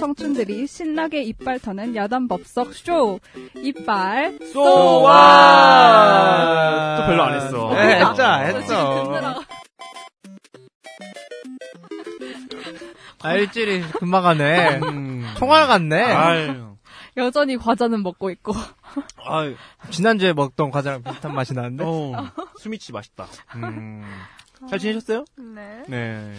[0.00, 3.20] 청춘들이 신나게 이빨 터는 야단 법석 쇼
[3.54, 5.10] 이빨 쏘와!
[6.96, 7.74] 또 별로 안 했어.
[7.74, 8.62] 네, 했죠.
[8.62, 9.34] 지금 힘들어.
[13.22, 14.78] 아, 일주일이 금방 가네.
[14.78, 15.26] 음.
[15.36, 16.02] 총알 같네.
[16.02, 16.70] 아유.
[17.18, 18.54] 여전히 과자는 먹고 있고
[19.26, 19.54] 아유.
[19.90, 21.84] 지난주에 먹던 과자랑 비슷한 맛이 나는데.
[21.86, 22.12] 어,
[22.58, 23.26] 수미치 맛있다.
[23.56, 24.02] 음.
[24.70, 25.26] 잘 지내셨어요?
[25.36, 25.82] 네.
[25.88, 26.32] 네.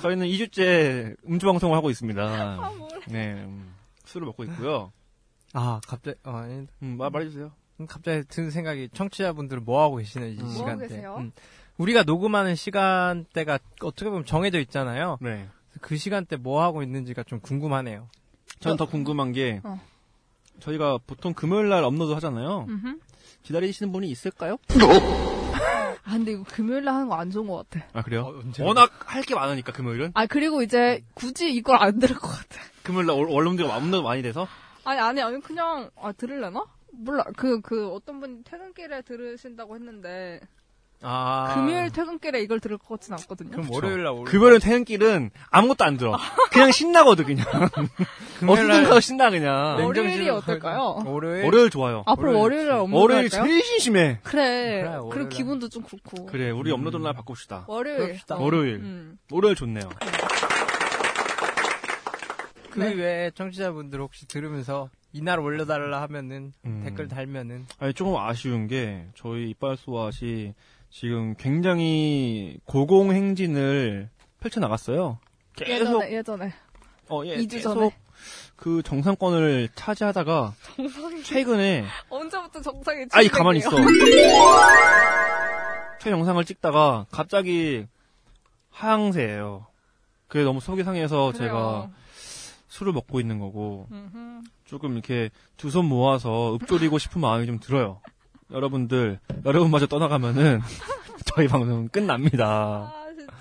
[0.00, 2.22] 저희는 2주째 음주 방송을 하고 있습니다.
[2.22, 2.72] 아,
[3.08, 3.32] 네.
[3.32, 4.92] 음, 술을 먹고 있고요.
[5.52, 7.52] 아, 갑자기, 어, 아니, 음, 말, 말해주세요.
[7.88, 10.88] 갑자기 드는 생각이 청취자분들은 뭐 하고 계시는 이뭐 하고 시간대.
[10.88, 11.16] 계세요?
[11.18, 11.32] 음.
[11.78, 15.18] 우리가 녹음하는 시간대가 어떻게 보면 정해져 있잖아요.
[15.20, 15.48] 네.
[15.80, 18.08] 그 시간대 뭐 하고 있는지가 좀 궁금하네요.
[18.60, 19.80] 저는 더 궁금한 게, 어.
[20.60, 22.66] 저희가 보통 금요일 날 업로드 하잖아요.
[22.68, 22.98] 음흠.
[23.42, 24.56] 기다리시는 분이 있을까요?
[26.04, 28.22] 아 근데 이거 금요일날 하는 거 안 좋은 것 같아 아, 그래요?
[28.22, 28.62] 어, 언제?
[28.62, 30.10] 워낙 할 게 많으니까, 금요일은.
[30.14, 34.20] 아 그리고 이제 굳이 이걸 안 들을 것 같아 금요일 날 월- 원룸들이 업로드 많이
[34.22, 34.46] 돼서.
[34.84, 36.62] 아니 아니 아니 그냥 아 들을래나?
[36.92, 40.40] 몰라 그 그 어떤 분이 퇴근길에 들으신다고 했는데
[41.06, 41.52] 아.
[41.54, 43.50] 금요일 퇴근길에 이걸 들을 것 같진 않거든요.
[43.50, 44.24] 그럼 월요일 날 올.
[44.24, 46.16] 금요일은 퇴근길은 아무것도 안 들어.
[46.50, 47.44] 그냥 신나거든, 그냥.
[48.40, 49.76] 금요일 날 가서 신나, 그냥.
[49.78, 49.84] 네.
[49.84, 50.94] 월요일이 어떨까요?
[50.96, 51.44] 가- 월요일.
[51.44, 52.02] 월요일 좋아요.
[52.06, 52.80] 앞으로 월요일 좋지.
[52.80, 53.44] 업로드 할까요?
[53.46, 54.18] 제일 심심해.
[54.22, 54.82] 그래.
[54.82, 55.28] 그래, 그리고.
[55.28, 56.26] 기분도 좀 그렇고.
[56.26, 56.80] 그래, 우리 음.
[56.80, 57.64] 업로드 날 바꿉시다.
[57.68, 57.98] 월요일.
[57.98, 58.36] 그럽시다.
[58.36, 58.42] 어.
[58.42, 58.74] 월요일.
[58.76, 59.18] 음.
[59.30, 59.88] 월요일 좋네요.
[62.70, 62.92] 그 네.
[62.92, 66.80] 외에 청취자분들 혹시 들으면서 이날 올려달라 하면은 음.
[66.84, 70.54] 댓글 달면은 아니, 조금 아쉬운 게, 저희 이빨소아시
[70.98, 75.18] 지금 굉장히 고공행진을 펼쳐나갔어요.
[75.56, 76.54] 계속, 예전에 예전에
[77.08, 77.90] 어, 예, 2주 계속 전에
[78.54, 80.54] 그 정상권을 차지하다가,
[81.24, 83.70] 최근에, 언제부터 정상이 아이, 가만히 있어.
[86.00, 87.86] 첫 영상을 찍다가, 갑자기
[88.70, 89.66] 하향세예요.
[90.28, 91.90] 그게 너무 속이 상해서 제가
[92.68, 93.88] 술을 먹고 있는 거고,
[94.64, 98.00] 조금 이렇게 두 손 모아서 읊조리고 싶은 마음이 좀 들어요.
[98.50, 100.60] 여러분들, 여러분마저 떠나가면은
[101.26, 102.92] 저희 방송은 끝납니다.
[102.94, 103.32] 아 진짜.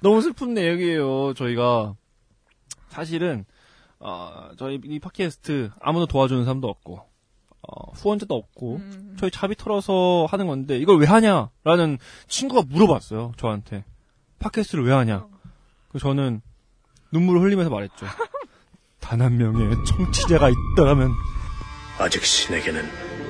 [0.00, 1.94] 너무 슬픈 내용이에요, 저희가.
[2.88, 3.44] 사실은,
[3.98, 7.00] 어, 저희 이 팟캐스트 아무도 도와주는 사람도 없고,
[7.62, 9.16] 어, 후원자도 없고, 음.
[9.18, 11.48] 저희 자비 털어서 하는 건데, 이걸 왜 하냐?
[11.64, 13.84] 라는 친구가 물어봤어요, 저한테.
[14.40, 15.26] 팟캐스트를 왜 하냐?
[15.88, 16.42] 그래서 저는
[17.12, 18.06] 눈물을 흘리면서 말했죠.
[19.00, 21.10] 단 한 명의 청취자가 있다면,
[21.98, 22.84] 아직 신에게는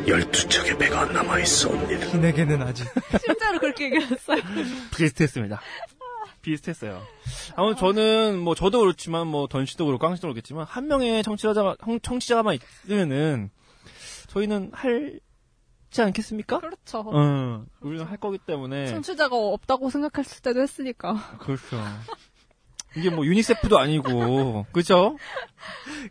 [0.06, 2.08] 열두 척의 배가 남아 있어옵니다.
[2.08, 2.86] 신에게는 아직
[3.24, 4.40] 실제로 그렇게 얘기했어요.
[4.96, 5.60] 비슷했습니다.
[6.42, 7.02] 비슷했어요.
[7.56, 13.50] 아무튼 저는 뭐 저도 그렇지만 뭐 던씨도 그렇고 깡씨도 그렇겠지만 한 명의 청취자가 청취자만 있으면은
[14.28, 15.20] 저희는 할지
[16.02, 16.60] 않겠습니까?
[16.60, 17.02] 그렇죠.
[17.06, 21.36] 어, 우리는 할 거기 때문에 청취자가 없다고 생각했을 때도 했으니까.
[21.38, 21.80] 그렇죠.
[22.96, 25.16] 이게 뭐 유니세프도 아니고 그죠?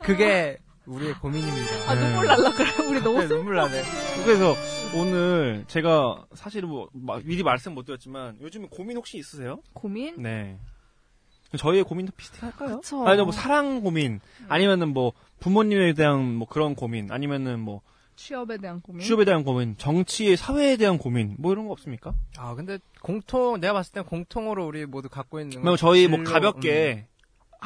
[0.02, 1.90] 그게 우리의 고민입니다.
[1.92, 2.88] 아 눈물 날라 그래.
[2.88, 3.82] 우리 너무 네, 눈물 나네.
[4.26, 4.54] 그래서
[4.96, 9.60] 오늘 제가 사실은 뭐 마- 미리 말씀 못 드렸지만 요즘에 고민 혹시 있으세요?
[9.74, 10.22] 고민?
[10.22, 10.58] 네.
[11.58, 12.78] 저희의 고민도 비슷할까요?
[12.82, 13.08] 그쵸.
[13.08, 17.82] 아니, 뭐 사랑 고민, 아니면은 뭐 부모님에 대한 뭐 그런 고민, 아니면은 뭐
[18.16, 19.02] 취업에 대한 고민.
[19.06, 22.14] 취업에 대한 고민, 정치의 사회에 대한 고민, 뭐 이런 거 없습니까?
[22.38, 26.32] 아 근데 공통 내가 봤을 땐 공통으로 우리 모두 갖고 있는 뭐건 저희 뭐 진로,
[26.32, 27.12] 가볍게 하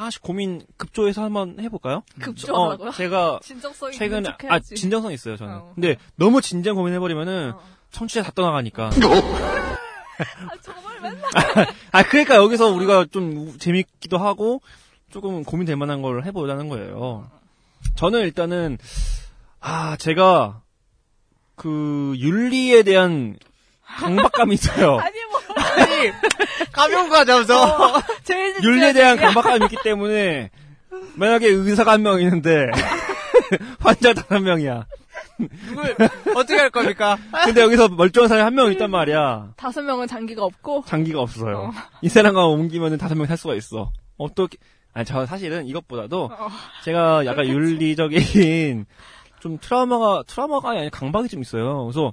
[0.04, 2.02] 나씩 고민 급조해서 한번 해볼까요?
[2.20, 2.88] 급조하라고요?
[2.88, 3.40] 어, 제가
[3.92, 4.58] 최근에 척 아.
[4.60, 5.54] 진정성 있어요 저는.
[5.54, 5.72] 어.
[5.74, 7.60] 근데 너무 진지한 고민 해버리면은 어.
[7.90, 8.90] 청취자 다 떠나가니까.
[10.18, 11.22] 아 정말 맨날.
[11.92, 14.60] 아 그러니까 여기서 우리가 좀 우- 재밌기도 하고
[15.10, 17.30] 조금 고민될 만한 걸 해보자는 거예요.
[17.96, 18.78] 저는 일단은
[19.60, 20.62] 아 제가
[21.54, 23.36] 그 윤리에 대한
[23.84, 24.98] 강박감이 있어요.
[24.98, 25.18] 아니
[26.06, 26.18] 뭐
[26.64, 27.10] 아니 가벼운
[28.24, 29.16] 제일 진지한 윤리에 대한.
[29.16, 30.50] 강박감이 있기 때문에
[31.14, 32.66] 만약에 의사가 한 명 있는데
[33.80, 34.86] 환자 단 한 명이야.
[35.38, 35.94] 누굴
[36.34, 37.16] 어떻게 할 겁니까?
[37.44, 39.52] 근데 여기서 멀쩡한 사람이 한 명 있단 말이야.
[39.56, 40.84] 다섯 명은 장기가 없고.
[40.86, 41.58] 장기가 없어요.
[41.58, 41.72] 어.
[42.02, 43.92] 이 사람과 옮기면 다섯 명 살 수가 있어.
[44.16, 44.58] 어떻게?
[44.94, 46.48] 아니 저 사실은 이것보다도 어.
[46.84, 48.86] 제가 약간 윤리적인
[49.40, 51.84] 좀 트라우마가 트라우마가 아니라 강박이 좀 있어요.
[51.84, 52.12] 그래서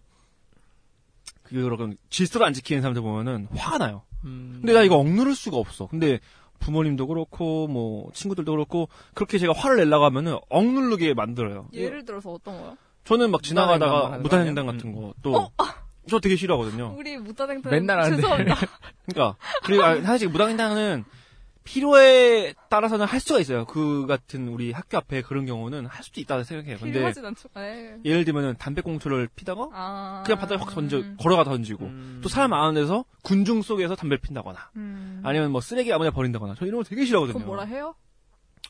[1.56, 4.04] 그 여러분 질서를 안 지키는 사람들 보면은 화가 나요.
[4.26, 5.88] 음, 근데 나 이거 억누를 수가 없어.
[5.88, 6.20] 근데
[6.60, 11.70] 부모님도 그렇고 뭐 친구들도 그렇고 그렇게 제가 화를 내려고 하면은 억누르게 만들어요.
[11.72, 12.78] 예를 들어서 어떤 거요?
[13.06, 14.66] 저는 막 지나가다가 무단횡단?
[14.66, 15.50] 같은 거또
[16.10, 16.94] 저 되게 싫어하거든요.
[16.98, 18.18] 우리 무단횡단 맨날 하는데.
[18.22, 18.56] 죄송합니다.
[19.06, 21.06] 그러니까 그리고 아, 사실 무당횡단은
[21.66, 23.66] 필요에 따라서는 할 수가 있어요.
[23.66, 26.78] 그 같은 우리 학교 앞에 그런 경우는 할 수도 있다고 생각해요.
[26.78, 27.50] 근데 필요하진 않죠.
[27.58, 28.00] 에이.
[28.06, 30.24] 예를 들면은 담배꽁초를 피다가 아.
[30.26, 31.18] 그냥 바닥에 확 던져 음.
[31.20, 32.20] 걸어가 던지고 음.
[32.24, 35.22] 또 사람 많은 데서 군중 속에서 담배를 핀다거나 음.
[35.26, 37.34] 아니면 뭐 쓰레기 아무나 버린다거나 저 이런 거 되게 싫어하거든요.
[37.44, 37.96] 그럼 뭐라 해요?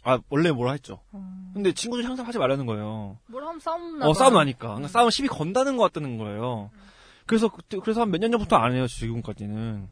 [0.04, 1.02] 아 원래 뭐라 했죠.
[1.12, 1.52] 어.
[1.54, 3.18] 근데 친구들이 항상 하지 말라는 거예요.
[3.28, 4.08] 뭘 하면 싸움 나.
[4.08, 4.68] 어 싸움 나니까.
[4.68, 6.72] 그러니까 싸움 시비 건다는 것 같다는 거예요.
[7.26, 9.90] 그래서 그때 그래서 한 몇 년 전부터 안 해요 지금까지는.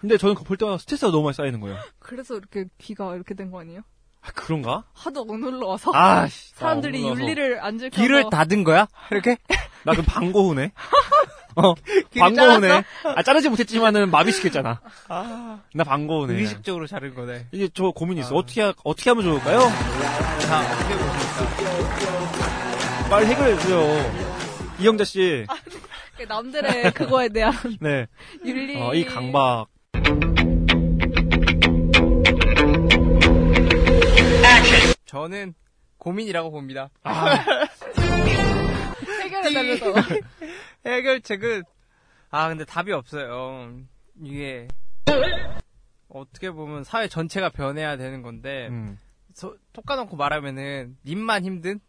[0.00, 1.76] 근데 저는 그거 볼 때마다 스트레스가 너무 많이 쌓이는 거예요.
[2.00, 3.82] 그래서 이렇게 귀가 이렇게 된 거 아니에요?
[4.22, 4.84] 아 그런가?
[4.92, 6.52] 하도 억눌러 와서 아 씨.
[6.54, 7.10] 사람들이 아.
[7.10, 8.86] 윤리를 안 지켜서 귀를 닫은 거야?
[9.10, 9.36] 이렇게?
[9.84, 10.72] 나 그럼 방고 후네.
[11.56, 11.74] 어
[12.12, 12.84] 귀를 방고 후네.
[13.16, 14.80] 아 자르지 못했지만은 마비시켰잖아.
[15.08, 16.34] 아, 나 방고 후네.
[16.38, 17.46] 의식적으로 자른 거네.
[17.52, 18.34] 이게 저 고민이 있어.
[18.34, 18.38] 아.
[18.38, 19.58] 어떻게 하, 어떻게 하면 좋을까요?
[20.40, 23.08] 자, 어떻게 보십니까?
[23.08, 23.80] 빨리 해결해 주세요.
[24.80, 25.46] 이영자 씨.
[26.16, 28.06] 그 남들의 그거에 대한 네.
[28.44, 29.66] 윤리 어, 이 강박.
[35.06, 35.54] 저는
[35.98, 36.90] 고민이라고 봅니다.
[37.02, 37.34] 아,
[39.22, 39.92] 해결해 달래서
[40.86, 41.62] 해결책은
[42.30, 43.74] 아 근데 답이 없어요.
[44.22, 44.68] 이게
[46.08, 48.98] 어떻게 보면 사회 전체가 변해야 되는 건데 음.
[49.34, 51.80] 소- 톡 까놓고 말하면은 님만 힘든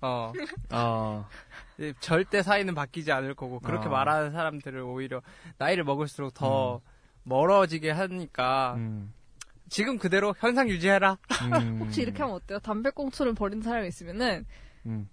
[0.00, 0.32] 어
[0.70, 1.36] 아, 예,
[2.00, 3.90] 절대 사회는 바뀌지 않을 거고 그렇게 아.
[3.90, 5.22] 말하는 사람들을 오히려
[5.58, 6.80] 나이를 먹을수록 더
[7.24, 9.12] 멀어지게 하니까 음.
[9.68, 11.18] 지금 그대로 현상 유지해라.
[11.52, 11.78] 음.
[11.82, 12.58] 혹시 이렇게 하면 어때요?
[12.58, 14.46] 담배꽁초를 버린 사람이 있으면은
[14.86, 15.08] 음.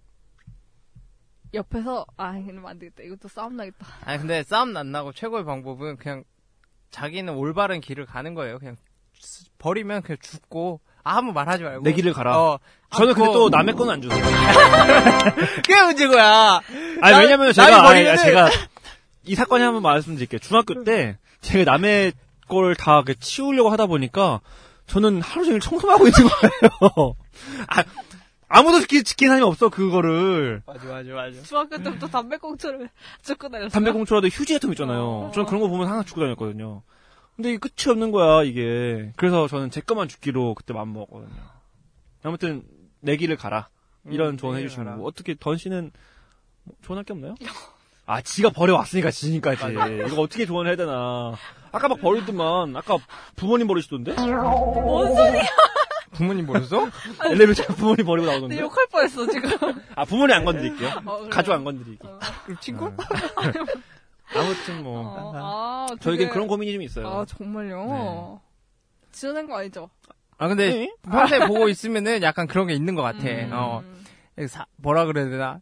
[1.53, 3.03] 옆에서 아 이러면 안 되겠다.
[3.03, 3.85] 이것도 싸움 나겠다.
[4.03, 6.23] 아니 근데 싸움 안 나고 최고의 방법은 그냥
[6.91, 8.59] 자기는 올바른 길을 가는 거예요.
[8.59, 8.75] 그냥
[9.13, 12.37] 스- 버리면 그냥 죽고 아무 말하지 말고 내 길을 가라.
[12.37, 12.59] 어,
[12.91, 14.19] 저는 근데 그거- 또 남의 거는 안 주세요.
[15.63, 16.59] 그게 문제인 거야.
[17.01, 18.49] 아니, 왜냐면 제가, 남이 아니, 버리면은- 제가,
[19.23, 20.39] 이 사건이 한번 말씀드릴게요.
[20.39, 22.13] 중학교 때, 제가 남의
[22.47, 24.41] 걸 다 치우려고 하다 보니까,
[24.87, 27.15] 저는 하루 종일 청소만 하고 있는 거예요.
[27.67, 27.83] 아,
[28.47, 30.61] 아무도 지키, 지키는 사람이 없어, 그거를.
[30.65, 31.41] 맞아 맞아 맞아.
[31.43, 32.89] 중학교 때부터 담배꽁초를
[33.23, 33.69] 쫓고 다녔어요.
[33.69, 35.31] 담배꽁초라도 휴지 같은 거 있잖아요.
[35.35, 36.81] 저는 그런 거 보면 항상 주고 다녔거든요.
[37.35, 39.11] 근데 이게 끝이 없는 거야, 이게.
[39.17, 41.35] 그래서 저는 제 것만 죽기로 그때 마음 먹었거든요.
[42.23, 42.63] 아무튼,
[43.01, 43.67] 내 길을 가라.
[44.09, 45.05] 이런 음, 조언 내 해주시는 거고.
[45.07, 45.91] 어떻게, 던 씨는,
[46.63, 47.35] 뭐 조언할 게 없나요?
[48.05, 49.63] 아, 지가 버려왔으니까 지금까지.
[50.07, 51.35] 이거 어떻게 조언을 해야 되나.
[51.71, 52.97] 아까 막 버리더만, 아까
[53.35, 54.13] 부모님 버리시던데?
[54.13, 55.43] 뭔 소리야?
[56.13, 56.87] 부모님 모르셨어?
[57.29, 58.59] 엘리베이터 부모님 버리고 내 나오던데?
[58.59, 59.49] 욕할 뻔했어 지금.
[59.95, 61.01] 아, 부모님 안 건드릴게요.
[61.05, 61.27] 어?
[61.29, 62.07] 가족 안 건드리고.
[62.45, 62.91] 그럼 친구?
[64.35, 65.01] 아무튼 뭐.
[65.01, 67.07] 어, 아, 저에겐 되게- 그런 고민이 좀 있어요.
[67.07, 68.41] 아 정말요?
[69.11, 69.89] 지어낸 거 아니죠?
[70.37, 70.93] 아 근데 네?
[71.09, 73.19] 평소에 보고 있으면은 약간 그런 게 있는 것 같아.
[73.25, 73.49] 음.
[73.53, 73.81] 어
[74.49, 75.61] 사- 뭐라 그래야 되나?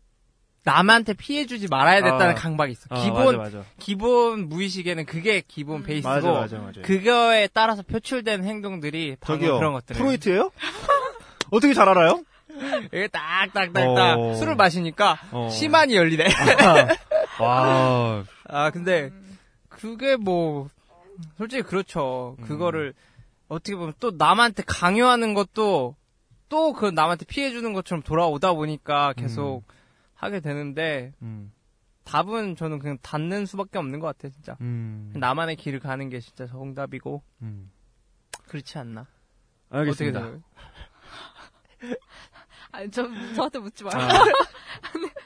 [0.65, 2.33] 남한테 피해주지 말아야 됐다는 아.
[2.35, 2.85] 강박이 있어.
[2.89, 3.69] 아, 기본 맞아, 맞아.
[3.79, 5.83] 기본 무의식에는 그게 기본 음.
[5.83, 6.81] 베이스고 맞아, 맞아, 맞아.
[6.81, 9.57] 그거에 따라서 표출된 행동들이 저기요.
[9.59, 9.95] 그런 것들.
[9.97, 10.51] 프로이트예요
[11.51, 12.23] 어떻게 잘 알아요?
[12.93, 14.33] 이게 딱딱딱딱 어.
[14.35, 15.49] 술을 마시니까 어.
[15.51, 16.25] 심한이 열리네.
[17.39, 19.37] 와, 아 근데 음.
[19.69, 20.69] 그게 뭐
[21.37, 22.35] 솔직히 그렇죠.
[22.39, 22.45] 음.
[22.45, 22.93] 그거를
[23.47, 25.95] 어떻게 보면 또 남한테 강요하는 것도
[26.49, 29.63] 또 그 남한테 피해 주는 것처럼 돌아오다 보니까 계속
[30.13, 31.51] 하게 되는데 음,
[32.03, 34.55] 답은 저는 그냥 닫는 수밖에 없는 것 같아 진짜.
[34.61, 37.71] 음, 나만의 길을 가는 게 진짜 정답이고 음.
[38.47, 39.07] 그렇지 않나?
[39.69, 40.37] 알겠습니다.
[42.73, 43.93] 아니 저 저한테 묻지 마요.
[43.95, 44.25] 아,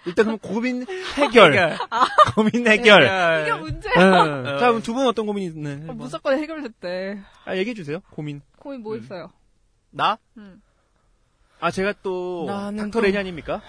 [0.05, 0.85] 일단 그럼 고민
[1.15, 1.77] 해결.
[2.35, 3.41] 고민 해결.
[3.43, 3.93] 이게 문제야.
[3.97, 4.43] 응.
[4.59, 5.89] 자, 그럼 두 분 어떤 고민이 있네.
[5.89, 7.19] 어, 무조건 해결됐대.
[7.45, 7.99] 아, 얘기해 주세요.
[8.11, 8.41] 고민.
[8.59, 9.31] 고민 뭐 있어요?
[9.91, 10.17] 나?
[10.37, 10.61] 음.
[11.59, 13.61] 아, 제가 또 닥터 또- 레니 아닙니까?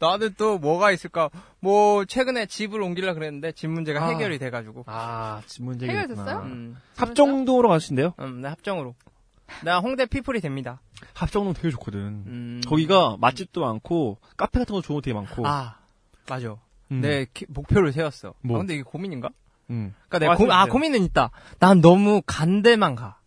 [0.00, 1.30] 나는 또 뭐가 있을까?
[1.60, 4.08] 뭐 최근에 집을 옮기려 그랬는데 집 문제가 아.
[4.08, 4.84] 해결이 돼가지고.
[4.86, 6.38] 아, 문제가 해결됐어요?
[6.40, 8.14] 음, 합정동으로 가신대요?
[8.20, 8.94] 음, 네, 합정으로.
[9.64, 10.80] 내가 홍대 피플이 됩니다.
[11.14, 11.98] 합정동 되게 좋거든.
[12.26, 12.60] 음.
[12.66, 15.46] 거기가 맛집도 많고 카페 같은 거 좋은 거 되게 많고.
[15.46, 15.78] 아
[16.28, 16.56] 맞아.
[16.90, 17.00] 음.
[17.00, 18.34] 내 기- 목표를 세웠어.
[18.42, 18.56] 뭐?
[18.56, 19.30] 아, 근데 이게 고민인가?
[19.70, 19.94] 음.
[20.08, 20.72] 그러니까 내가 고, 아 말씀해주세요.
[20.72, 21.30] 고민은 있다.
[21.58, 23.18] 난 너무 간데만 가.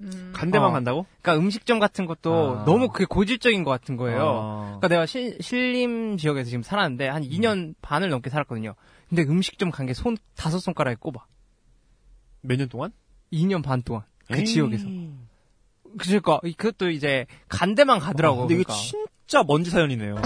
[0.00, 0.32] 음.
[0.34, 0.72] 간대만 어.
[0.72, 1.06] 간다고?
[1.20, 2.64] 그러니까 음식점 같은 것도 아.
[2.64, 4.20] 너무 그게 고질적인 것 같은 거예요.
[4.22, 4.64] 아.
[4.78, 8.74] 그러니까 내가 실, 신림 지역에서 지금 살았는데 한 2년 반을 넘게 살았거든요.
[9.08, 11.26] 근데 음식점 간 게 손 다섯 손가락에 꼽아.
[12.40, 12.92] 몇 년 동안?
[13.32, 14.44] 2년 반 동안 그 에이.
[14.44, 14.86] 지역에서.
[15.98, 18.36] 그러니까 그것도 이제 간데만 가더라고.
[18.44, 18.74] 아, 근데 이거 그러니까.
[19.26, 20.16] 진짜 먼지 사연이네요.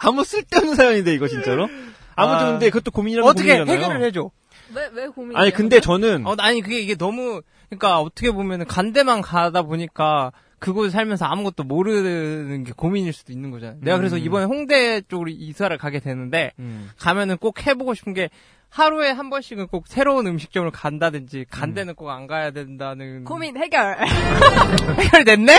[0.00, 1.68] 아무 쓸데없는 사연인데 이거 진짜로?
[2.16, 2.50] 아무튼 아.
[2.52, 3.76] 근데 그것도 고민이라는 어떻게 고민이잖아요.
[3.84, 4.30] 해결을 해줘?
[4.74, 5.36] 왜 왜 고민?
[5.36, 10.90] 아니 근데 저는 어, 아니 그게 이게 너무 그러니까 어떻게 보면은 간데만 가다 보니까 그곳에
[10.90, 13.78] 살면서 아무것도 모르는 게 고민일 수도 있는 거잖아요.
[13.80, 14.20] 내가 그래서 음.
[14.22, 16.90] 이번에 홍대 쪽으로 이사를 가게 되는데 음.
[16.98, 18.28] 가면은 꼭 해보고 싶은 게
[18.70, 23.98] 하루에 한 번씩은 꼭 새로운 음식점을 간다든지 간 데는 꼭 안 가야 된다는 고민 해결.
[24.98, 25.56] 해결됐네?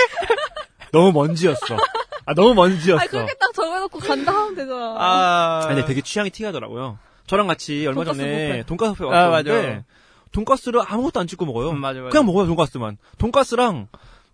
[0.91, 1.77] 너무 먼지였어.
[2.25, 3.03] 아 너무 먼지였어.
[3.03, 4.95] 아 그렇게 딱 정해놓고 간다 하면 되잖아.
[4.97, 6.97] 아, 아니, 근데 되게 취향이 티나더라고요.
[7.27, 8.63] 저랑 같이 얼마 돈가스 전에 뷔페.
[8.63, 9.83] 돈가스 뷔페 아, 왔는데 맞아.
[10.31, 11.71] 돈가스를 아무것도 안 찍고 먹어요.
[11.71, 12.09] 음, 맞아, 맞아.
[12.11, 12.97] 그냥 먹어요 돈가스만.
[13.17, 13.87] 돈가스랑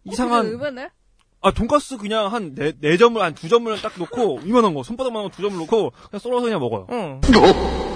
[0.06, 0.90] 이상한 의외네.
[1.42, 5.30] 아 돈가스 그냥 한 네 네 점을 한 두 점을 딱 놓고 이만한 거 손바닥만한
[5.30, 6.88] 거 두 점을 놓고 그냥 썰어서 그냥 먹어요.
[6.92, 7.22] 응.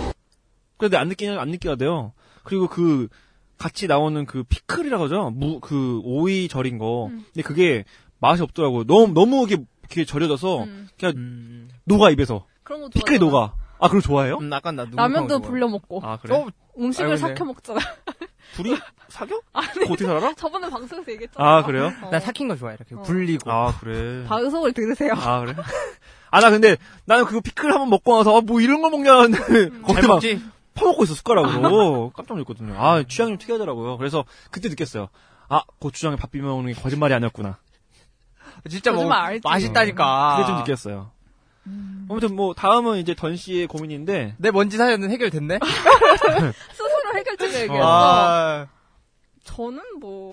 [0.81, 2.13] 근데 안 느끼냐 안 느끼하대요.
[2.43, 3.07] 그리고 그
[3.57, 5.29] 같이 나오는 그 피클이라고 하죠.
[5.31, 7.07] 무 그 오이 절인 거.
[7.07, 7.23] 음.
[7.33, 7.85] 근데 그게
[8.19, 8.83] 맛이 없더라고.
[8.85, 10.87] 너무 너무 이게 이렇게 절여져서 음.
[10.99, 11.69] 그냥 음.
[11.85, 12.45] 녹아 입에서.
[12.63, 13.19] 그런 거 피클이.
[13.19, 13.53] 녹아.
[13.79, 14.37] 아 그거 좋아해요?
[14.39, 16.35] 음, 약간 나 라면도 불려 먹고 아 그래?
[16.35, 16.47] 어,
[16.79, 17.43] 음식을 삭혀.
[17.45, 17.79] 먹잖아.
[18.55, 18.75] 둘이
[19.07, 19.39] 사겨?
[19.73, 20.33] 그거 어떻게 살아?
[20.35, 21.57] 저번에 방송에서 얘기했잖아.
[21.57, 21.91] 아 그래요?
[22.03, 22.09] 어.
[22.11, 22.75] 나 삭힌 거 좋아해.
[22.79, 23.01] 이렇게 어.
[23.01, 23.51] 불리고.
[23.51, 24.23] 아 그래.
[24.27, 25.13] 방송을 들으세요.
[25.15, 25.55] 아 그래?
[26.33, 29.37] 아 나 근데 나는 그거 피클 한번 먹고 나서 아, 뭐 이런 걸 먹냐 하는데
[29.37, 30.41] 잘 거기서 막 먹지?
[30.73, 32.75] 퍼먹고 있어 숟가락으로 깜짝 놀랐거든요.
[32.77, 33.97] 아 취향이 좀 특이하더라고요.
[33.97, 35.09] 그래서 그때 느꼈어요.
[35.49, 37.57] 아 고추장에 밥 비벼 먹는 게 거짓말이 아니었구나.
[38.69, 39.41] 진짜 뭐 알지.
[39.43, 40.37] 맛있다니까.
[40.37, 41.11] 그게 좀 느꼈어요.
[42.09, 45.59] 아무튼 뭐 다음은 이제 던 씨의 고민인데 내 먼지 사연은 해결됐네.
[46.71, 47.59] 스스로 해결책을 어.
[47.59, 47.87] 얘기했어.
[47.87, 48.67] 아,
[49.43, 50.31] 저는 뭐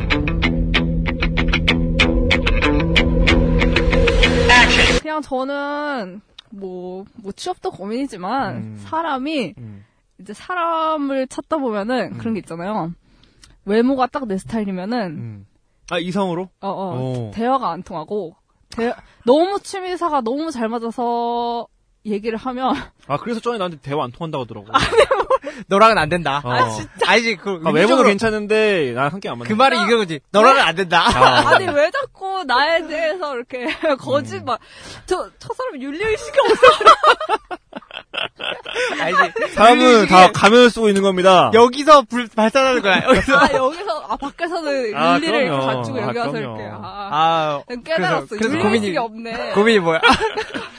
[5.01, 8.81] 그냥 저는 뭐, 뭐 취업도 고민이지만 음.
[8.85, 9.85] 사람이 음.
[10.21, 12.19] 이제 사람을 찾다 보면은 음.
[12.19, 12.93] 그런 게 있잖아요.
[13.65, 15.47] 외모가 딱 내 스타일이면은 음.
[15.91, 16.49] 아 이성으로?
[16.61, 17.31] 어, 어, 오.
[17.35, 18.35] 대화가 안 통하고
[18.71, 18.93] 대,
[19.25, 21.67] 너무 취미사가 너무 잘 맞아서
[22.05, 22.75] 얘기를 하면
[23.07, 24.67] 아 그래서 전에 나한테 대화 안 통한다고 하더라고.
[25.67, 26.41] 너랑은 안 된다.
[26.45, 26.51] 어.
[27.07, 29.49] 아니지, 그, 아, 외모는 의미적으로 괜찮은데 나랑 함께 안 맞는.
[29.49, 31.03] 그 말이 이거지 너랑은 안 된다.
[31.07, 33.67] 아, 아니 왜 자꾸 나에 대해서 이렇게
[33.99, 34.59] 거짓말
[35.07, 36.39] 저, 저 사람 윤리의식이
[39.01, 39.55] 알지.
[39.55, 41.51] 사람은 다 가면을 쓰고 있는 겁니다.
[41.55, 43.03] 여기서 불, 발산하는 거야.
[43.05, 43.37] 여기서.
[43.37, 45.67] 아 여기서 아 밖에서는 아, 윤리를 이렇게.
[45.67, 46.57] 갖추고 아, 여기 와서 그럼요.
[46.61, 50.01] 이렇게 아, 아, 깨달았어 그래서, 그래서 고민이, 없네 고민이 뭐야?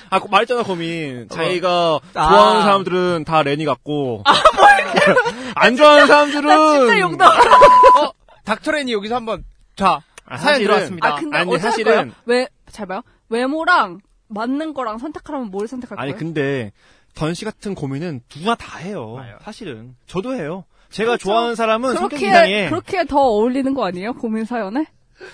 [0.09, 1.27] 아, 말했잖아, 고민.
[1.29, 2.29] 자기가 아.
[2.29, 4.23] 좋아하는 사람들은 다 레니 같고.
[5.55, 6.49] 안 좋아하는 사람들은.
[6.49, 8.11] 나 진짜 욕도 어,
[8.43, 9.43] 닥터 레니 여기서 한번,
[9.75, 11.07] 자, 아, 사연 들어왔습니다.
[11.07, 11.83] 아 근데 아니, 사실은-
[12.25, 12.51] 거예요?
[12.65, 16.17] 왜잘 봐요 외모랑 맞는 거랑 선택하라면 뭘 선택할 아니, 거예요?
[16.19, 16.71] 근데,
[17.19, 19.15] 던씨 같은 고민은 누구나 다 해요.
[19.17, 19.37] 맞아요.
[19.41, 19.95] 사실은.
[20.07, 20.63] 저도 해요.
[20.89, 21.23] 제가 그렇죠.
[21.25, 22.69] 좋아하는 사람은 성격 그렇게 이상해.
[22.69, 24.13] 그렇게 더 어울리는 거 아니에요?
[24.13, 24.85] 고민 사연에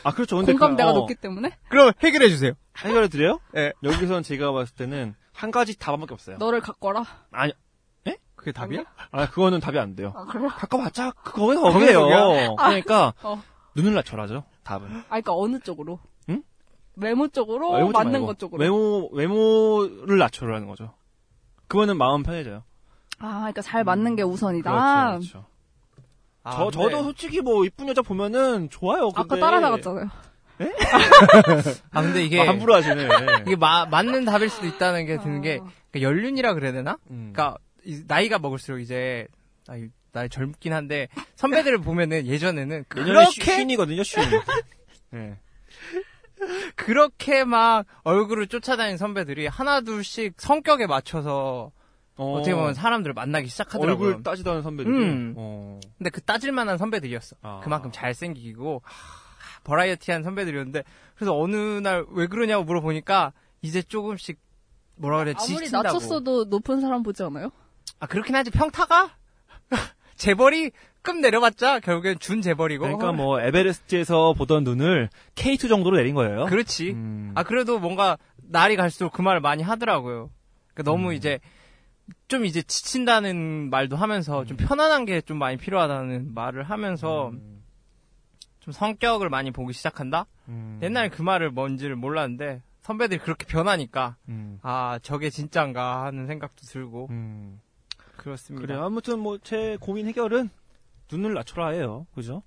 [0.03, 0.37] 아, 그렇죠.
[0.37, 2.53] 근데 공감대가 그, 어, 높기 때문에 그럼 해결해 주세요.
[2.77, 3.39] 해결해 드려요?
[3.55, 3.71] 예.
[3.83, 6.37] 여기서는 제가 봤을 때는 한 가지 답밖에 없어요.
[6.37, 7.05] 너를 갖거라.
[7.31, 7.53] 아니,
[8.35, 8.83] 그게 답이야?
[9.11, 10.11] 아, 그거는 답이 안 돼요.
[10.15, 10.49] 아 그래요?
[10.49, 12.55] 가까봤자 거기서 거기서 거기에요.
[12.57, 13.41] 그러니까 어.
[13.75, 14.43] 눈을 낮춰라죠.
[14.63, 14.87] 답은.
[14.91, 15.99] 아 그러니까 어느 쪽으로?
[16.29, 16.43] 응?
[16.95, 18.25] 외모 쪽으로 외모 쪽 맞는.
[18.25, 18.61] 것 쪽으로.
[18.61, 20.93] 외모 외모를 낮춰라는 거죠.
[21.67, 22.63] 그거는 마음 편해져요.
[23.19, 24.71] 아 그러니까 잘 맞는 게 우선이다.
[24.71, 25.45] 그렇죠, 그렇죠.
[26.43, 29.09] 아, 저 저도 솔직히 뭐 이쁜 여자 보면은 좋아요.
[29.09, 30.09] 근데 아까 따라잡았잖아요.
[31.91, 33.07] 아, 근데 이게, 아, 함부로 하시네.
[33.41, 35.67] 이게 마, 맞는 답일 수도 있다는 게 드는 게, 어.
[35.91, 36.97] 그러니까 연륜이라 그래야 되나?
[37.09, 37.31] 음.
[37.33, 39.27] 그러니까 이- 나이가 먹을수록 이제
[39.67, 44.23] 나이, 나이 젊긴 한데 선배들을 보면은 예전에는 그렇게 쉰이거든요, 쉰.
[45.11, 45.37] 네.
[46.75, 51.71] 그렇게 막 얼굴을 쫓아다니는 선배들이 하나 둘씩 성격에 맞춰서
[52.17, 52.37] 어.
[52.39, 54.07] 떻게 보면 사람들을 만나기 시작하더라고요.
[54.09, 54.95] 얼굴 따지다는 선배들이.
[54.95, 55.33] 음.
[55.37, 55.79] 어.
[55.97, 57.35] 근데 그 따질만한 선배들이었어.
[57.41, 57.59] 아.
[57.63, 58.81] 그만큼 잘생기고
[59.63, 60.83] 버라이어티한 선배들이었는데
[61.15, 64.39] 그래서 어느 날 왜 그러냐고 물어보니까 이제 조금씩
[64.97, 65.83] 뭐라 그래 아무리 지친다고.
[65.83, 67.51] 낮췄어도 높은 사람 보지 않아요?
[67.99, 69.15] 아 그렇긴 하지 평타가
[70.15, 70.71] 재벌이
[71.05, 72.83] 급 내려봤자 결국엔 준 재벌이고.
[72.83, 76.45] 그러니까 뭐 에베레스트에서 보던 눈을 K2 정도로 내린 거예요.
[76.47, 76.91] 그렇지.
[76.91, 77.31] 음.
[77.35, 80.29] 아 그래도 뭔가 날이 갈수록 그 말을 많이 하더라고요.
[80.73, 81.13] 그러니까 너무 음.
[81.13, 81.39] 이제
[82.27, 87.63] 좀 이제 지친다는 말도 하면서 좀 편안한 게 좀 많이 필요하다는 말을 하면서 음.
[88.59, 90.25] 좀 성격을 많이 보기 시작한다.
[90.49, 90.79] 음.
[90.83, 94.59] 옛날에 그 말을 뭔지를 몰랐는데 선배들이 그렇게 변하니까 음.
[94.61, 97.59] 아 저게 진짠가 하는 생각도 들고 음.
[98.17, 98.65] 그렇습니다.
[98.65, 98.83] 그래요.
[98.83, 100.49] 아무튼 뭐 제 고민 해결은
[101.11, 102.07] 눈을 낮춰라예요.
[102.15, 102.43] 그죠?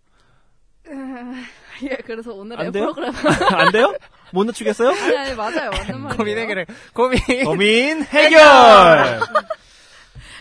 [1.82, 2.92] 예, 그래서 오늘의 안 돼요?
[2.94, 3.12] 프로그램
[3.54, 3.94] 안 돼요?
[4.32, 4.88] 못 낮추겠어요?
[4.90, 6.16] 아니 아니 맞아요 맞는 말이에요.
[6.16, 6.66] 고민 해결해.
[6.94, 7.20] 고민.
[7.44, 8.40] 고민 해결.
[8.40, 9.20] 자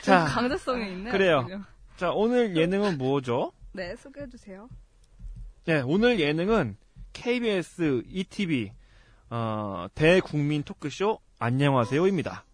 [0.01, 1.12] 자, 강제성이 있네.
[1.12, 1.43] 그래요.
[1.43, 1.65] 그냥.
[1.97, 3.51] 자 오늘 예능은 뭐죠?
[3.74, 4.69] 네 소개해 주세요.
[5.65, 6.77] 네, 오늘 예능은
[7.12, 8.71] KBS ETV
[9.29, 12.45] 어, 대국민 토크쇼 안녕하세요입니다.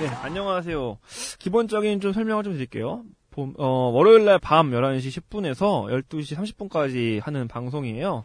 [0.00, 0.98] 네, 안녕하세요.
[1.38, 3.02] 기본적인 좀 설명을 좀 드릴게요.
[3.30, 8.24] 봄- 어, 월요일 날 밤 11시 10분에서 12시 30분까지 하는 방송이에요.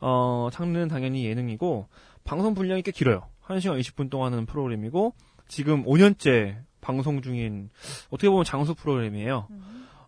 [0.00, 1.88] 어, 장르는 당연히 예능이고,
[2.24, 3.26] 방송 분량이 꽤 길어요.
[3.46, 5.14] 1시간 20분 동안 하는 프로그램이고,
[5.48, 7.70] 지금 5년째 방송 중인,
[8.10, 9.48] 어떻게 보면 장수 프로그램이에요.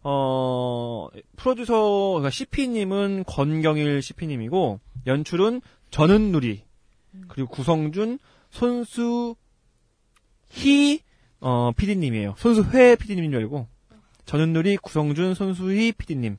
[0.02, 5.60] 어, 프로듀서, 그러니까 CP님은 권경일 CP님이고, 연출은
[5.90, 6.64] 전은누리,
[7.28, 8.18] 그리고 구성준,
[8.50, 9.34] 손수,
[10.50, 11.00] 희,
[11.40, 12.34] 어, PD님이에요.
[12.38, 13.66] 손수회 PD님인 줄 알고.
[14.24, 16.36] 전윤누리, 구성준, 손수희 PD님.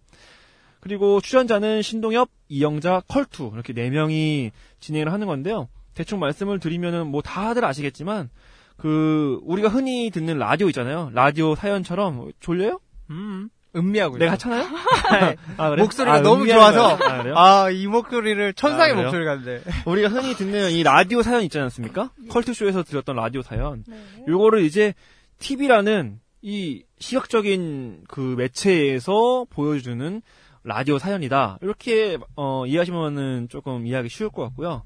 [0.79, 5.67] 그리고 출연자는 신동엽, 이영자, 컬투 이렇게 네 명이 진행을 하는 건데요.
[5.93, 8.29] 대충 말씀을 드리면은 뭐 다들 아시겠지만
[8.77, 11.09] 그 우리가 흔히 듣는 라디오 있잖아요.
[11.13, 12.79] 라디오 사연처럼 졸려요?
[13.09, 13.49] 음.
[13.77, 14.49] 음미하고 내가 있어.
[14.49, 14.77] 하찮아요?
[15.57, 15.81] 아, 그래?
[15.83, 16.97] 목소리가 아, 너무 좋아서.
[16.97, 17.63] 아?
[17.65, 18.95] 아, 이 목소리를 천상의 아?
[18.95, 19.61] 목소리 같네.
[19.85, 22.11] 우리가 흔히 듣는 이 라디오 사연 있지 않습니까?
[22.29, 23.83] 컬투쇼에서 들었던 라디오 사연.
[23.87, 23.97] 네.
[24.27, 24.93] 요거를 이제
[25.39, 30.21] TV라는 이 시각적인 그 매체에서 보여주는
[30.63, 31.59] 라디오 사연이다.
[31.61, 34.83] 이렇게 어, 이해하시면은 조금 이해하기 쉬울 것 같고요.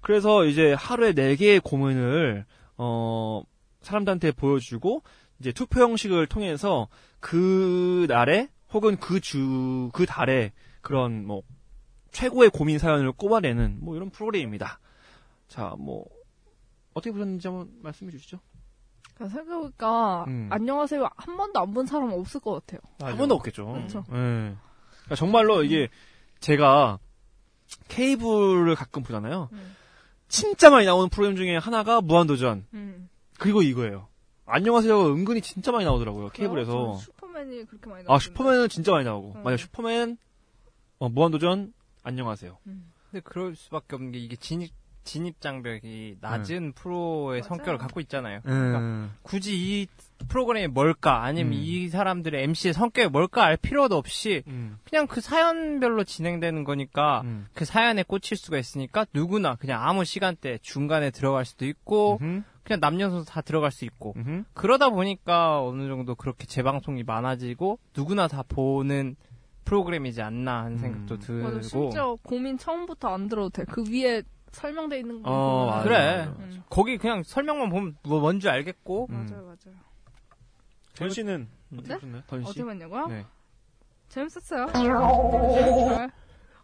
[0.00, 2.44] 그래서 이제 하루에 4개의 고문을
[2.78, 3.42] 어,
[3.82, 5.02] 사람들한테 보여주고
[5.38, 6.88] 이제 투표 형식을 통해서
[7.20, 11.42] 그 날에 혹은 그 주, 그 달에 그런 뭐
[12.12, 14.80] 최고의 고민 사연을 꼽아내는 뭐 이런 프로그램입니다.
[15.48, 16.06] 자, 뭐
[16.94, 18.40] 어떻게 보셨는지 한번 말씀해 주시죠.
[19.14, 20.48] 그러니까 생각해보니까 음.
[20.50, 22.80] 안녕하세요 한 번도 안 본 사람 없을 것 같아요.
[23.00, 23.66] 한 번도 없겠죠.
[23.66, 24.04] 그렇죠.
[24.08, 24.12] 예.
[24.14, 25.88] 그러니까 정말로 이게
[26.40, 26.98] 제가
[27.88, 29.48] 케이블을 가끔 보잖아요.
[29.52, 29.76] 음.
[30.28, 32.66] 진짜 많이 나오는 프로그램 중에 하나가 무한도전.
[32.72, 33.08] 음.
[33.38, 34.08] 그리고 이거예요.
[34.52, 36.28] 안녕하세요가 은근히 진짜 많이 나오더라고요.
[36.28, 36.48] 그래요?
[36.48, 36.96] 케이블에서.
[36.96, 38.04] 슈퍼맨이 그렇게 많이.
[38.08, 39.34] 아, 슈퍼맨은 진짜 많이 나오고.
[39.36, 39.42] 음.
[39.42, 39.56] 맞아요.
[39.56, 40.18] 슈퍼맨,
[40.98, 42.58] 어, 무한도전, 안녕하세요.
[42.64, 47.48] 근데 그럴 수밖에 없는 게 이게 진입 진입 장벽이 낮은 프로의 맞아요.
[47.48, 48.40] 성격을 갖고 있잖아요.
[48.44, 48.50] 음.
[48.50, 49.86] 그러니까 굳이 이
[50.28, 51.58] 프로그램이 뭘까 아니면 음.
[51.58, 54.78] 이 사람들의 MC의 성격이 뭘까 알 필요도 없이 음.
[54.84, 57.46] 그냥 그 사연별로 진행되는 거니까 음.
[57.54, 62.42] 그 사연에 꽂힐 수가 있으니까 누구나 그냥 아무 시간대 중간에 들어갈 수도 있고 음흠.
[62.64, 64.44] 그냥 남녀노소 다 들어갈 수 있고 음흠.
[64.54, 69.16] 그러다 보니까 어느 정도 그렇게 재방송이 많아지고 누구나 다 보는
[69.64, 70.78] 프로그램이지 않나 하는 음.
[70.78, 73.64] 생각도 맞아, 들고 심지어 고민 처음부터 안 들어도 돼.
[73.64, 75.30] 그 위에 설명돼 있는 거.
[75.30, 75.98] 어, 맞아요, 그래.
[75.98, 76.36] 맞아요.
[76.40, 76.62] 음.
[76.68, 79.26] 거기 그냥 설명만 보면 뭐 뭔지 알겠고 음.
[79.26, 79.78] 맞아요, 맞아요.
[80.96, 81.78] 던 씨는 네?
[81.78, 82.22] 어떻게 보셨나요?
[82.26, 82.50] 던 씨?
[82.50, 83.06] 어디 봤냐고요?
[83.06, 83.24] 네.
[84.08, 84.66] 재밌었어요.
[84.72, 86.10] 잘.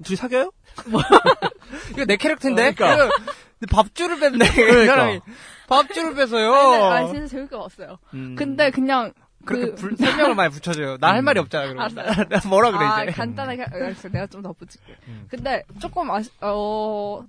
[0.03, 0.51] 둘이 사겨요?
[1.93, 3.09] 이거 내 캐릭터인데 그러니까.
[3.59, 4.95] 근데 밥줄을 뺐네 이 그러니까.
[4.95, 5.21] 사람이
[5.69, 7.99] 밥줄을 빼서요 아니, 아, 진짜 재밌게 봤어요.
[8.15, 8.35] 음.
[8.37, 9.13] 근데 그냥
[9.45, 12.85] 그렇게 그, 불- 설명을 많이 붙여줘요 나 할 말이 없잖아 그럼 나, 나 뭐라 그래
[12.85, 14.09] 아, 이제 간단하게 하- 알겠어.
[14.09, 14.95] 내가 좀더 붙일게.
[15.09, 15.27] 음.
[15.31, 17.25] 근데 조금 아시 어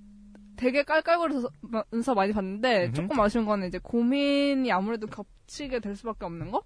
[0.56, 1.48] 되게 깔깔거려서
[2.16, 2.92] 많이 봤는데 음흠.
[2.94, 6.62] 조금 아쉬운 거는 이제 고민이 아무래도 겹치게 될 수밖에 없는 거?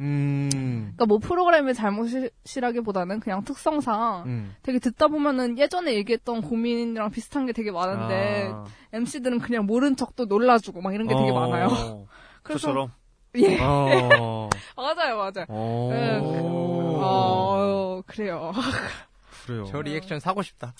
[0.00, 0.48] 음.
[0.94, 4.56] 그러니까 뭐 프로그램의 잘못이라기보다는 그냥 특성상 음.
[4.62, 8.64] 되게 듣다 보면은 예전에 얘기했던 고민이랑 비슷한 게 되게 많은데 아.
[8.92, 11.34] MC들은 그냥 모른 척도 놀라주고 막 이런 게 되게 어.
[11.34, 12.06] 많아요.
[12.42, 12.92] 그래서 저처럼.
[13.36, 14.48] 예 어.
[14.76, 15.46] 맞아요 맞아요.
[15.48, 15.88] 어.
[15.92, 18.52] 네, 어 그래요.
[19.46, 19.64] 그래요.
[19.70, 20.74] 저 리액션 사고 싶다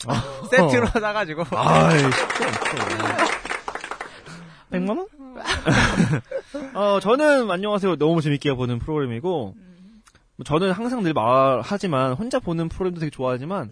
[0.51, 3.27] 세트로 사가지고 아이, 쉽지 않죠.
[4.73, 5.07] 100만 원?
[6.75, 7.97] 어, 저는 안녕하세요.
[7.97, 9.55] 너무 재밌게 보는 프로그램이고,
[10.37, 13.71] 뭐 저는 항상 늘 말하지만, 혼자 보는 프로그램도 되게 좋아하지만,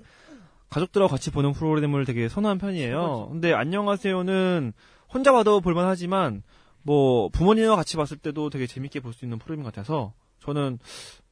[0.70, 3.28] 가족들하고 같이 보는 프로그램을 되게 선호한 편이에요.
[3.30, 4.72] 근데 안녕하세요는
[5.12, 6.42] 혼자 봐도 볼만하지만,
[6.82, 10.78] 뭐, 부모님과 같이 봤을 때도 되게 재밌게 볼 수 있는 프로그램 같아서, 저는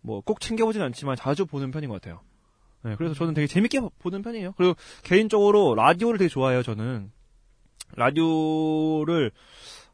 [0.01, 2.21] 뭐 꼭 챙겨보진 않지만 자주 보는 편인 것 같아요.
[2.83, 4.55] 네, 그래서 저는 되게 재밌게 보는 편이에요.
[4.57, 7.11] 그리고 개인적으로 라디오를 되게 좋아해요, 저는.
[7.95, 9.31] 라디오를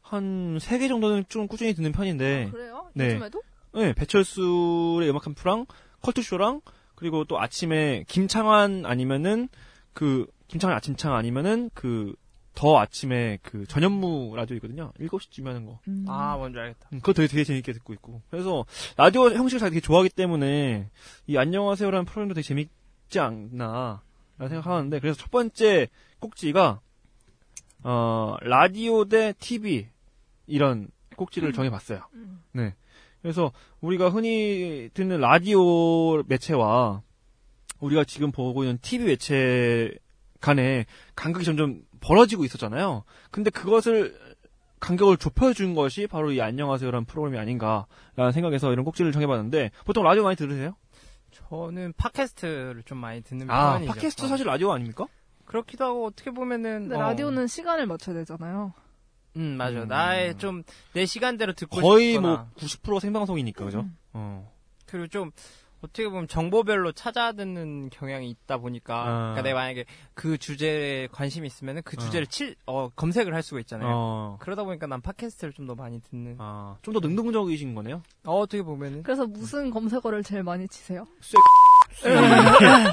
[0.09, 2.89] 한 세 개 정도는 좀 꾸준히 듣는 편인데, 아, 그래요?
[2.93, 3.05] 네.
[3.13, 3.41] 요즘에도?
[3.73, 5.65] 네, 배철수의 음악 캠프랑
[6.01, 6.61] 컬투쇼랑
[6.95, 9.47] 그리고 또 아침에 김창완 아니면은
[9.93, 12.13] 그 김창완 아침창 아니면은 그
[12.55, 14.91] 더 아침에 그 전현무 라디오 있거든요.
[14.99, 15.79] 7시쯤에 하는 거.
[15.87, 16.03] 음.
[16.09, 18.21] 아 뭔지 알겠다 음, 그거 되게, 되게 재밌게 듣고 있고.
[18.29, 18.65] 그래서
[18.97, 20.89] 라디오 형식을 잘 되게 좋아하기 때문에
[21.27, 24.01] 이 안녕하세요라는 프로그램도 되게 재밌지 않나
[24.37, 25.87] 라는 생각하는데 그래서 첫 번째
[26.19, 26.81] 꼭지가
[27.83, 29.87] 어 라디오 대 TV
[30.49, 32.01] 이런 꼭지를 정해봤어요.
[32.13, 32.43] 음.
[32.53, 32.75] 네.
[33.21, 37.01] 그래서 우리가 흔히 듣는 라디오 매체와
[37.79, 39.91] 우리가 지금 보고 있는 TV 매체
[40.39, 40.85] 간에
[41.15, 43.03] 간극이 점점 벌어지고 있었잖아요.
[43.31, 44.17] 근데 그것을
[44.79, 50.37] 간격을 좁혀준 것이 바로 이 안녕하세요라는 프로그램이 아닌가라는 생각에서 이런 꼭지를 정해봤는데 보통 라디오 많이
[50.37, 50.75] 들으세요?
[51.31, 54.27] 저는 팟캐스트를 좀 많이 듣는 아, 편이죠 팟캐스트 어.
[54.29, 55.07] 사실 라디오 아닙니까?
[55.45, 58.73] 그렇기도 하고 어떻게 보면은 근데 어, 라디오는 시간을 맞춰야 되잖아요.
[59.35, 59.87] 음 맞아 음.
[59.87, 60.63] 나의 좀
[60.93, 63.79] 내 시간대로 듣고 거의 싶거나 뭐90% 생방송이니까 그죠?
[63.81, 63.95] 음.
[64.13, 64.51] 어.
[64.87, 65.31] 그리고 좀
[65.81, 69.05] 어떻게 보면 정보별로 찾아 듣는 경향이 있다 보니까 아.
[69.05, 72.01] 그러니까 내가 만약에 그 주제에 관심이 있으면은 그 어.
[72.01, 73.87] 주제를 칠 어, 검색을 할 수가 있잖아요.
[73.89, 74.37] 어.
[74.41, 76.35] 그러다 보니까 난 팟캐스트를 좀 더 많이 듣는.
[76.39, 78.01] 아, 좀 더 능동적이신 거네요.
[78.25, 81.05] 어, 어떻게 보면은 그래서 무슨 검색어를 제일 많이 치세요?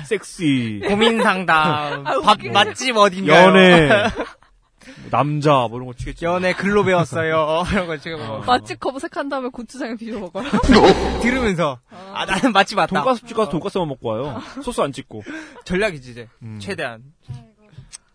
[0.07, 2.38] 섹시, 고민 상담, 아, 밥.
[2.53, 3.49] 맛집 어딘가요?
[3.49, 3.88] 연애,
[5.11, 6.25] 남자 뭐 이런 거 치겠지.
[6.25, 7.64] 연애 글로 배웠어요.
[7.72, 8.40] 이런 거 지금 뭐.
[8.40, 10.44] 맛집 검색한 다음에 고추장에 비벼 먹어요.
[11.22, 12.94] 들으면서 아 나는 맛집 맞다.
[12.94, 14.40] 돈가스집 가서 돈가스만 먹고 와요.
[14.62, 15.22] 소스 안 찍고.
[15.64, 16.59] 전략이지 이제 음.
[16.61, 17.03] 최대한.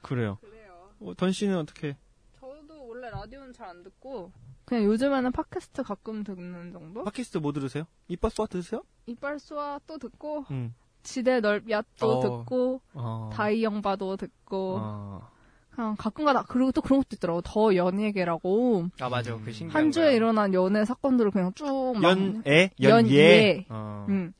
[0.01, 0.37] 그래요.
[0.41, 0.71] 그래요.
[1.01, 1.97] 어, 던 씨는 어떻게?
[2.39, 4.31] 저도 원래 라디오는 잘 안 듣고
[4.65, 7.03] 그냥 요즘에는 팟캐스트 가끔 듣는 정도?
[7.03, 7.85] 팟캐스트 뭐 들으세요?
[8.07, 8.83] 이빠스와 들으세요?
[9.05, 10.73] 이빨수와 또 듣고 음.
[11.03, 12.21] 지대 넓야 또 어.
[12.21, 13.29] 듣고 어.
[13.33, 15.30] 다이 영바도 듣고 어.
[15.73, 20.03] 그냥 가끔가다 그리고 또 그런 것도 있더라고 더 연예계라고 아 맞아 그 신기한 한 주에
[20.05, 20.11] 거야.
[20.13, 22.71] 일어난 연애 사건들을 그냥 쭉막 연애?
[22.81, 23.09] 연예.
[23.09, 23.65] 연예?
[23.69, 24.05] 어.
[24.09, 24.33] 응.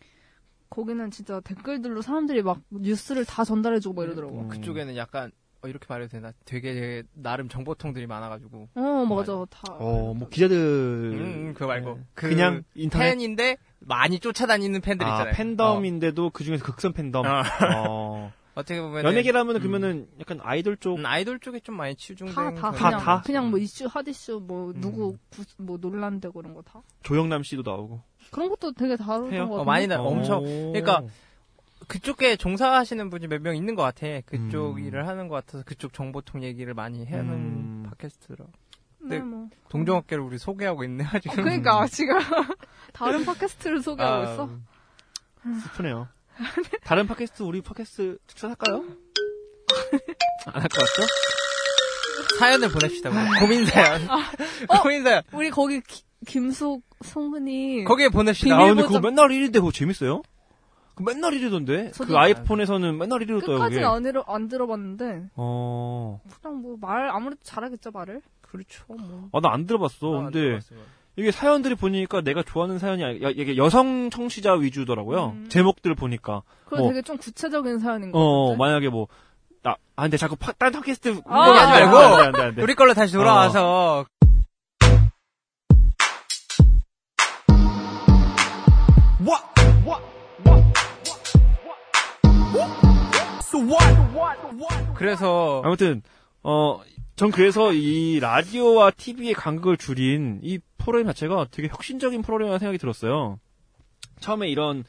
[0.70, 4.42] 거기는 진짜 댓글들로 사람들이 막 뉴스를 다 전달해주고 막 이러더라고.
[4.42, 4.48] 음.
[4.48, 5.32] 그쪽에는 약간
[5.64, 6.32] 어, 이렇게 말해도 되나?
[6.46, 8.70] 되게, 되게 나름 정보통들이 많아가지고.
[8.74, 9.46] 어, 맞아.
[9.50, 9.62] 다.
[9.74, 11.96] 어, 뭐 기자들 음, 음, 그거 말고.
[11.96, 12.02] 네.
[12.14, 15.34] 그 그냥 인터넷 팬인데 많이 쫓아다니는 팬들 아, 있잖아요.
[15.36, 17.26] 팬덤인데도 그 중에서 극성 팬덤.
[17.28, 18.32] 어.
[18.56, 18.60] 어.
[18.62, 19.60] 어떻게 보면 연예계라면 음.
[19.62, 23.22] 그러면은 약간 아이돌 쪽 음, 아이돌 쪽에 좀 많이 치중된 다, 다, 그런- 그냥, 다?
[23.26, 24.82] 그냥 뭐 이슈, 핫 이슈, 뭐, 음.
[24.82, 26.82] 누구, 구- 뭐, 논란되고 그런 거 다.
[27.04, 28.02] 조영남 씨도 나오고.
[28.32, 29.32] 그런 것도 되게 다루는?
[29.32, 29.66] 거 어, 같은데.
[29.66, 30.72] 많이 나 엄청 오.
[30.74, 31.02] 그러니까
[31.88, 34.06] 그쪽에 종사하시는 분이 몇 명 있는 것 같아.
[34.26, 34.80] 그쪽 음.
[34.86, 37.84] 일을 하는 것 같아서 그쪽 정보통 얘기를 많이 하는 음.
[37.90, 38.46] 팟캐스트라.
[39.04, 39.24] 네, 네.
[39.24, 39.50] 뭐.
[39.70, 41.36] 동종업계를 우리 소개하고 있네 어, 지금.
[41.44, 42.20] 그러니까, 지금.
[42.94, 44.50] 다른 팟캐스트를 소개하고 아, 있어?
[45.64, 46.08] 슬프네요.
[46.84, 48.84] 다른 팟캐스트 우리 팟캐스트 추천할까요?
[50.48, 51.02] 안 할 것 같죠?
[52.40, 53.10] 사연을 보냅시다.
[53.10, 53.40] 우리.
[53.40, 54.02] 고민 사연.
[54.10, 54.18] 어?
[54.82, 55.22] 고민 사연.
[55.34, 57.84] 우리 거기 기- 김숙 성근이.
[57.84, 58.56] 거기에 보냅시다.
[58.56, 60.22] 아 근데 그거 보장- 맨날 1위인데 그거 재밌어요?
[60.96, 61.94] 그 맨날 1위던데?
[61.94, 63.76] 저도 그 아이폰에서는 맨날 1위로 떠요 그게.
[63.76, 65.30] 끝까지는 안, 들어, 안 들어봤는데.
[65.36, 66.22] 어.
[66.42, 68.22] 그냥 뭐, 말, 아무래도 잘하겠죠, 말을?
[68.42, 68.84] 그렇죠.
[68.88, 69.30] 뭐.
[69.34, 70.14] 아 나 안 들어봤어.
[70.16, 70.60] 아, 안 근데.
[71.18, 75.34] 이게 사연들이 보니까 내가 좋아하는 사연이 아니- 야- 이게 여성 청취자 위주더라고요.
[75.36, 75.50] 음.
[75.50, 76.42] 제목들 보니까.
[76.66, 76.88] 그거 뭐.
[76.90, 78.58] 되게 좀 구체적인 사연인 것 어, 같은데.
[78.58, 79.08] 만약에 뭐,
[79.62, 81.98] 나, 아, 근데 자꾸 파, 딴 팟캐스트 아, 운동하지 하지 말고.
[81.98, 82.16] 말고.
[82.16, 82.62] 안 돼, 안 돼, 안 돼.
[82.64, 84.06] 우리 걸로 다시 돌아와서
[94.96, 96.02] 그래서 아무튼,
[96.44, 96.80] 어,
[97.22, 103.38] 전 그래서 이 라디오와 TV의 간극을 줄인 이 프로그램 자체가 되게 혁신적인 프로그램이라는 생각이 들었어요.
[104.20, 104.84] 처음에 이런,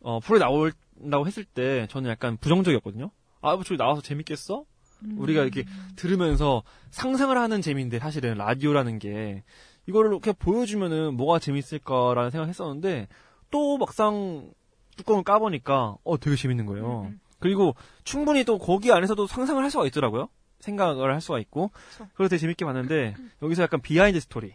[0.00, 3.12] 어, 프로에 나온다고 했을 때 저는 약간 부정적이었거든요.
[3.42, 4.64] 아, 뭐 저기 나와서 재밌겠어?
[5.04, 5.14] 음.
[5.18, 5.62] 우리가 이렇게
[5.94, 9.44] 들으면서 상상을 하는 재미인데 사실은 라디오라는 게
[9.86, 13.06] 이거를 이렇게 보여주면은 뭐가 재밌을까라는 생각을 했었는데
[13.52, 14.50] 또 막상
[14.96, 17.02] 뚜껑을 까보니까 어 되게 재밌는 거예요.
[17.02, 17.20] 음, 음.
[17.38, 20.28] 그리고 충분히 또 거기 안에서도 상상을 할 수가 있더라고요.
[20.62, 22.08] 생각을 할 수가 있고 그쵸.
[22.14, 24.54] 그래서 되게 재밌게 봤는데 여기서 약간 비하인드 스토리.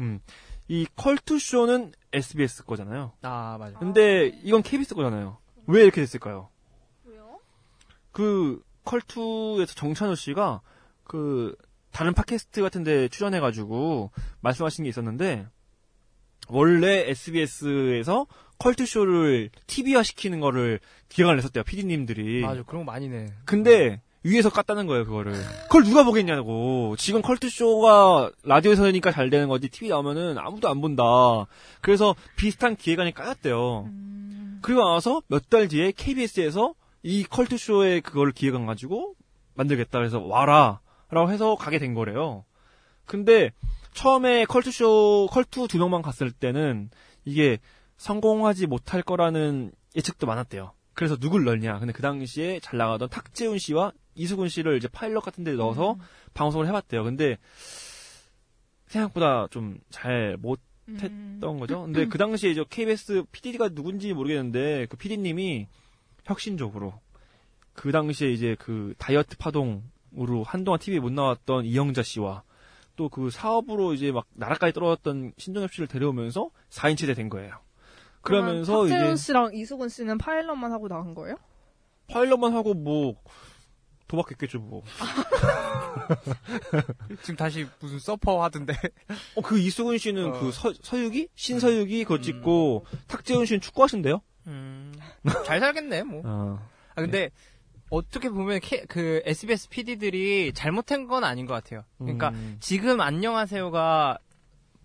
[0.00, 0.20] 음.
[0.68, 3.12] 이 컬투 쇼는 SBS 거잖아요.
[3.22, 3.78] 아 맞아.
[3.78, 5.38] 근데 이건 KBS 거잖아요.
[5.66, 6.48] 왜 이렇게 됐을까요?
[7.04, 7.38] 왜요?
[8.10, 10.60] 그 컬투에서 정찬우 씨가
[11.04, 11.54] 그
[11.92, 15.46] 다른 팟캐스트 같은데 출연해가지고 말씀하신 게 있었는데
[16.48, 18.26] 원래 SBS에서
[18.58, 22.40] 컬투 쇼를 TV화 시키는 거를 기획을 냈었대요 PD님들이.
[22.40, 23.26] 맞아 그런 거 많이 내.
[23.44, 25.32] 근데 위에서 깠다는 거예요 그거를.
[25.64, 26.94] 그걸 누가 보겠냐고.
[26.98, 31.02] 지금 컬투 쇼가 라디오에서니까 잘 되는 거지 TV 나오면은 아무도 안 본다.
[31.80, 33.84] 그래서 비슷한 기획안이 까였대요.
[33.86, 34.58] 음.
[34.62, 39.14] 그리고 나서 몇 달 뒤에 KBS에서 이 컬투 쇼의 그거를 기획안 가지고
[39.54, 40.80] 만들겠다 그래서 와라
[41.10, 42.44] 라고 해서 가게 된 거래요.
[43.06, 43.50] 근데
[43.92, 46.90] 처음에 컬투 쇼 컬투 두 명만 갔을 때는
[47.24, 47.58] 이게
[47.96, 50.72] 성공하지 못할 거라는 예측도 많았대요.
[50.94, 51.78] 그래서 누굴 넣냐?
[51.80, 55.96] 근데 그 당시에 잘 나가던 탁재훈 씨와 이수근 씨를 이제 파일럿 같은 데 넣어서
[56.34, 57.04] 방송을 해봤대요.
[57.04, 57.38] 근데
[58.86, 60.98] 생각보다 좀 잘못 음.
[61.00, 61.82] 했던 거죠.
[61.82, 65.66] 근데 그 당시에 이제 KBS PD가 누군지 모르겠는데 그 PD님이
[66.24, 67.00] 혁신적으로
[67.72, 72.42] 그 당시에 이제 그 다이어트 파동으로 한동안 TV에 못 나왔던 이영자 씨와
[72.96, 77.58] 또 그 사업으로 이제 막 나라까지 떨어졌던 신동엽 씨를 데려오면서 4인체대 된 거예요.
[78.20, 81.36] 그러면서 이제 박재훈 씨랑 이수근 씨는 파일럿만 하고 나간 거예요?
[82.08, 83.16] 파일럿만 하고 뭐
[84.12, 84.82] 도박했겠죠 뭐.
[87.22, 88.74] 지금 다시 무슨 서퍼 하던데.
[89.36, 90.40] 어, 그 이수근 씨는 어.
[90.40, 91.28] 그 서, 서유기?
[91.34, 94.20] 신서유기 그거 찍고 탁재훈 씨는 축구하신대요?
[94.48, 94.92] 음,
[95.46, 96.22] 잘 살겠네 뭐.
[96.24, 96.68] 어.
[96.94, 97.30] 아 근데
[97.88, 101.84] 어떻게 보면 K- 그 SBS PD들이 잘못한 건 아닌 것 같아요.
[101.98, 102.56] 그러니까 음.
[102.60, 104.18] 지금 안녕하세요가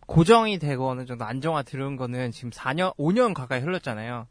[0.05, 4.27] 고정이 되고 어느 정도 안정화 들은 거는 지금 4년, 5년 가까이 흘렀잖아요.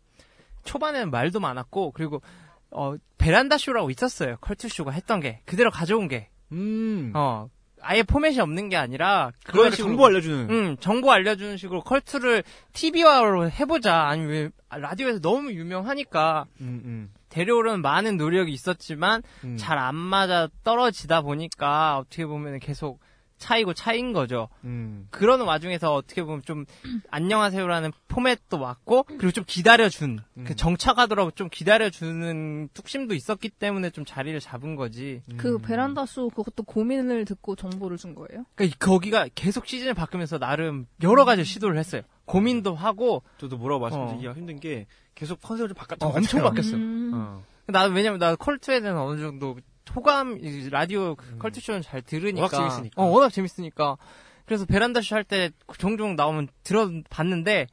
[0.64, 2.22] 초반에는 말도 많았고 그리고
[2.70, 4.37] 어 베란다 쇼라고 있었어요.
[4.40, 6.29] 컬투 쇼가 했던 게 그대로 가져온 게.
[6.52, 7.12] 음.
[7.14, 7.48] 어
[7.81, 10.50] 아예 포맷이 없는 게 아니라 그런 식으로 정보 알려주는.
[10.50, 14.07] 음, 정보 알려주는 식으로 컬투를 TV화로 해보자.
[14.09, 16.46] 아니, 왜, 라디오에서 너무 유명하니까.
[16.61, 17.12] 음, 음.
[17.29, 19.57] 데려오려는 많은 노력이 있었지만 음.
[19.59, 22.98] 잘안 맞아 떨어지다 보니까 어떻게 보면 계속
[23.38, 24.49] 차이고 차이인 거죠.
[24.64, 25.09] 음.
[25.11, 26.64] 그러는 와중에서 어떻게 보면 좀
[27.11, 30.44] 안녕하세요라는 포맷도 맞고 그리고 좀 기다려준 음.
[30.44, 35.22] 그 정착하더라고 좀 기다려주는 뚝심도 있었기 때문에 좀 자리를 잡은 거지.
[35.37, 35.62] 그 음.
[35.62, 38.44] 베란다 쇼 그것도 고민을 듣고 정보를 준 거예요?
[38.55, 42.03] 그러니까 거기가 계속 시즌을 바꾸면서 나름 여러 가지 시도를 했어요.
[42.25, 43.88] 고민도 하고 저도 뭐라고 어.
[43.88, 46.42] 말씀드리기가 힘든 게 계속 컨셉을 좀 바꿨던 어, 것 엄청.
[46.42, 46.77] 바뀌었어요.
[46.77, 47.11] 음.
[47.14, 47.42] 어.
[47.68, 49.57] 나는 왜냐면 나 컬투에 대한 어느 정도
[49.94, 51.38] 호감 이 라디오 그 음.
[51.38, 53.03] 컬투 쇼는 잘 들으니까 워낙 재밌으니까.
[53.03, 53.96] 어 워낙 재밌으니까
[54.44, 57.66] 그래서 베란다 쇼 할 때 종종 나오면 들어봤는데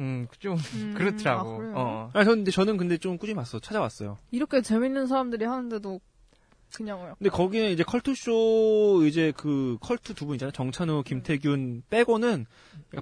[0.00, 1.50] 음좀 음, 그렇더라고.
[1.50, 1.72] 아?
[1.74, 2.10] 어.
[2.14, 3.58] 아, 근데 저는 근데 좀 꾸준히 봤어.
[3.60, 4.18] 찾아봤어요.
[4.30, 6.00] 이렇게 재밌는 사람들이 하는데도
[6.74, 10.52] 그냥 왜 근데 거기는 이제 컬투쇼 이제 그 컬투 두 분 있잖아요.
[10.52, 12.46] 정찬우, 김태균 빼고는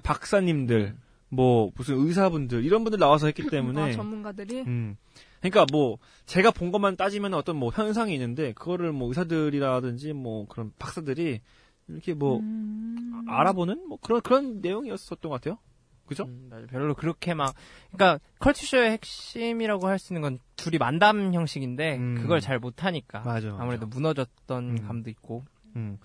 [0.03, 0.95] 박사님들,
[1.29, 4.97] 뭐 무슨 의사분들 이런 분들 나와서 했기 때문에 아, 전문가들이 음.
[5.41, 10.71] 그러니까 뭐 제가 본 것만 따지면 어떤 뭐 현상이 있는데 그거를 뭐 의사들이라든지 뭐 그런
[10.79, 11.41] 박사들이
[11.87, 13.25] 이렇게 뭐 음.
[13.27, 15.57] 알아보는 뭐 그런 그런 내용이었었던 것 같아요.
[16.05, 16.23] 그죠?
[16.25, 16.67] 음, 맞아.
[16.67, 17.55] 별로 그렇게 막
[17.91, 22.15] 그러니까 컬투쇼의 핵심이라고 할 수 있는 건 둘이 만담 형식인데 음.
[22.15, 23.55] 그걸 잘 못하니까 맞아.
[23.59, 24.87] 아무래도 무너졌던 음.
[24.87, 25.97] 감도 있고 음.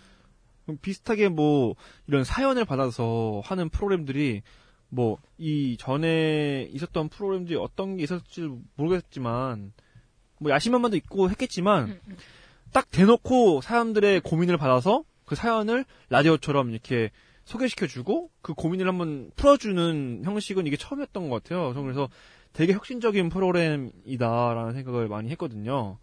[0.81, 1.75] 비슷하게 뭐
[2.07, 4.43] 이런 사연을 받아서 하는 프로그램들이
[4.89, 9.73] 뭐 이 전에 있었던 프로그램들이 어떤 게 있었을지 모르겠지만
[10.39, 12.17] 뭐 야심한 만도 있고 했겠지만 음, 음.
[12.73, 17.11] 딱 대놓고 사람들의 고민을 받아서 그 사연을 라디오처럼 이렇게
[17.45, 21.73] 소개시켜주고 그 고민을 한번 풀어주는 형식은 이게 처음이었던 것 같아요.
[21.75, 22.09] 그래서
[22.53, 25.99] 되게 혁신적인 프로그램이다라는 생각을 많이 했거든요.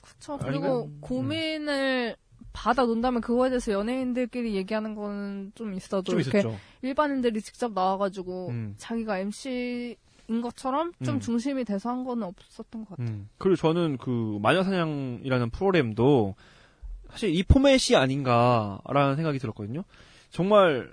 [0.00, 0.38] 그쵸.
[0.40, 0.98] 아니면- 그리고 음.
[1.00, 2.16] 고민을
[2.52, 6.58] 받아 논다면 그거에 대해서 연예인들끼리 얘기하는 거는 좀 있어도 좀 이렇게 있었죠.
[6.82, 8.74] 일반인들이 직접 나와가지고 음.
[8.76, 9.96] 자기가 MC인
[10.42, 11.20] 것처럼 좀 음.
[11.20, 13.06] 중심이 돼서 한 거는 없었던 것 같아요.
[13.08, 13.28] 음.
[13.38, 16.34] 그리고 저는 그 마녀사냥이라는 프로그램도
[17.10, 19.84] 사실 이 포맷이 아닌가라는 생각이 들었거든요.
[20.30, 20.90] 정말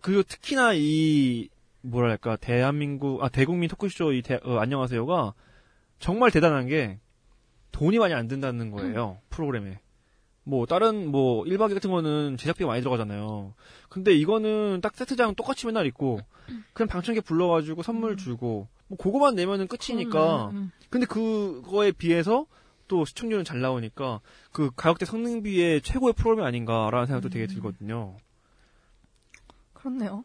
[0.00, 1.48] 그리고 특히나 이
[1.82, 5.34] 뭐랄까 대한민국 아 대국민 토크쇼 이 대- 어, 안녕하세요가
[5.98, 6.98] 정말 대단한 게
[7.72, 9.80] 돈이 많이 안 든다는 거예요 프로그램에.
[10.48, 13.52] 뭐 다른 뭐 1박 2일 같은 거는 제작비가 많이 들어가잖아요.
[13.90, 16.20] 근데 이거는 딱 세트장 똑같이 맨날 있고
[16.72, 20.72] 그냥 방청객 불러 가지고 선물 주고 뭐 그거만 내면은 끝이니까 음, 음.
[20.88, 22.46] 근데 그거에 비해서
[22.88, 28.16] 또 시청률은 잘 나오니까 그 가격대 성능비의 최고의 프로그램이 아닌가라는 생각도 되게 들거든요.
[29.74, 30.24] 그렇네요.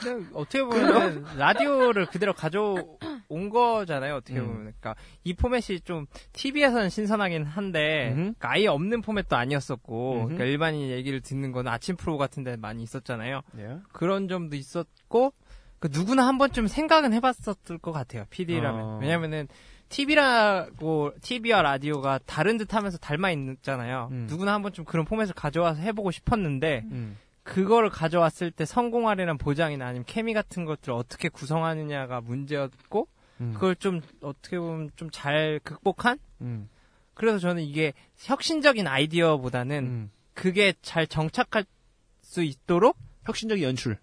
[0.00, 4.16] 근데 어떻게 보면 라디오를 그대로 가져온 거잖아요.
[4.16, 4.46] 어떻게 음.
[4.46, 8.12] 보면 그러니까 이 포맷이 좀 TV에서는 신선하긴 한데.
[8.14, 10.14] 그러니까 아예 없는 포맷도 아니었었고.
[10.24, 13.42] 그러니까 일반인 얘기를 듣는 거는 아침 프로 같은데 많이 있었잖아요.
[13.58, 13.78] 예.
[13.92, 15.32] 그런 점도 있었고
[15.78, 18.24] 그 누구나 한 번쯤 생각은 해봤었을 것 같아요.
[18.30, 18.98] PD라면 아.
[19.00, 19.48] 왜냐면은
[19.88, 24.08] TV라고 TV와 라디오가 다른 듯하면서 닮아 있잖아요.
[24.10, 24.26] 음.
[24.28, 27.18] 누구나 한 번쯤 그런 포맷을 가져와서 해보고 싶었는데 음.
[27.42, 33.08] 그거를 가져왔을 때 성공하려는 보장이나 아니면 케미 같은 것들을 어떻게 구성하느냐가 문제였고
[33.40, 33.52] 음.
[33.54, 36.68] 그걸 좀 어떻게 보면 좀 잘 극복한 음.
[37.14, 40.10] 그래서 저는 이게 혁신적인 아이디어보다는 음.
[40.34, 41.64] 그게 잘 정착할
[42.22, 43.98] 수 있도록 혁신적인 연출.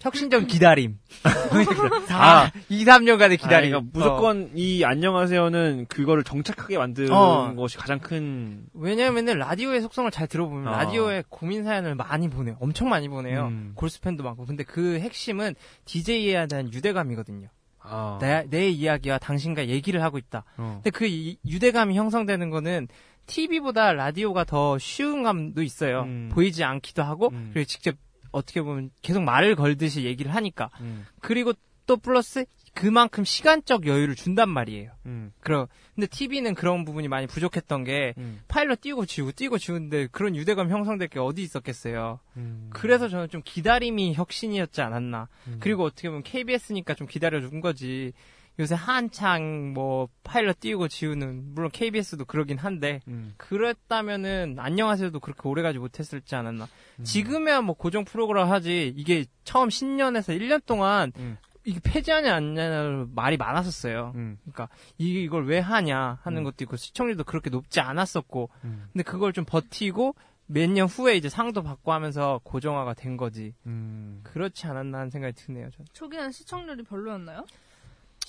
[0.00, 0.98] 혁신적 기다림.
[2.10, 2.50] 아.
[2.50, 3.70] 4, 2, 3년간의 아, 기다림.
[3.70, 7.54] 그러니까 무조건 이 안녕하세요는 그거를 정착하게 만드는 어.
[7.54, 8.64] 것이 가장 큰.
[8.72, 10.78] 왜냐면은 라디오의 속성을 잘 들어보면 아.
[10.84, 12.56] 라디오에 고민 사연을 많이 보내요.
[12.60, 13.48] 엄청 많이 보내요.
[13.48, 13.72] 음.
[13.74, 14.46] 골스팬도 많고.
[14.46, 17.48] 근데 그 핵심은 DJ에 대한 유대감이거든요.
[17.82, 18.18] 아.
[18.20, 20.44] 내, 내 이야기와 당신과 얘기를 하고 있다.
[20.56, 20.80] 어.
[20.82, 22.88] 근데 그 이- 유대감이 형성되는 거는
[23.26, 26.02] TV보다 라디오가 더 쉬운 감도 있어요.
[26.02, 26.30] 음.
[26.32, 27.50] 보이지 않기도 하고 음.
[27.52, 27.94] 그리고 직접
[28.32, 31.06] 어떻게 보면 계속 말을 걸듯이 얘기를 하니까 음.
[31.20, 31.52] 그리고
[31.86, 34.92] 또 플러스 그만큼 시간적 여유를 준단 말이에요.
[35.06, 35.32] 음.
[35.40, 38.40] 그럼 근데 TV는 그런 부분이 많이 부족했던 게 음.
[38.48, 42.20] 파일럿 띄우고 지우고 띄우고 지우는데 그런 유대감 형성될 게 어디 있었겠어요.
[42.36, 42.70] 음.
[42.72, 45.28] 그래서 저는 좀 기다림이 혁신이었지 않았나.
[45.48, 45.56] 음.
[45.60, 48.12] 그리고 어떻게 보면 KBS니까 좀 기다려 준 거지.
[48.58, 53.32] 요새 한창 뭐 파일럿 띄우고 지우는 물론 KBS도 그러긴 한데 음.
[53.38, 56.68] 그랬다면은 안녕하세요도 그렇게 오래 가지 못했을지 않았나.
[56.98, 57.04] 음.
[57.04, 61.38] 지금이야 뭐 고정 프로그램 하지 이게 처음 신년에서 1년 동안 음.
[61.64, 64.12] 이게 폐지하냐 안 하냐 말이 많았었어요.
[64.16, 64.38] 음.
[64.42, 66.44] 그러니까 이- 이걸 왜 하냐 하는 음.
[66.44, 68.88] 것도 있고 시청률도 그렇게 높지 않았었고 음.
[68.92, 70.14] 근데 그걸 좀 버티고
[70.46, 73.54] 몇년 후에 이제 상도 받고 하면서 고정화가 된 거지.
[73.66, 74.20] 음.
[74.24, 75.70] 그렇지 않았나 하는 생각이 드네요.
[75.70, 75.86] 저는.
[75.92, 77.44] 초기에는 시청률이 별로였나요?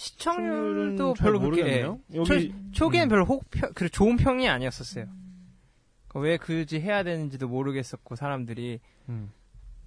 [0.01, 1.99] 시청률도 잘 별로 그렇게 모르겠네요.
[2.13, 2.17] 예.
[2.17, 3.09] 여기 초, 기엔 음.
[3.09, 3.43] 별로 혹
[3.75, 5.05] 그 좋은 평이 아니었었어요.
[6.07, 9.31] 그왜 굳이 해야 되는지도 모르겠었고 사람들이 음.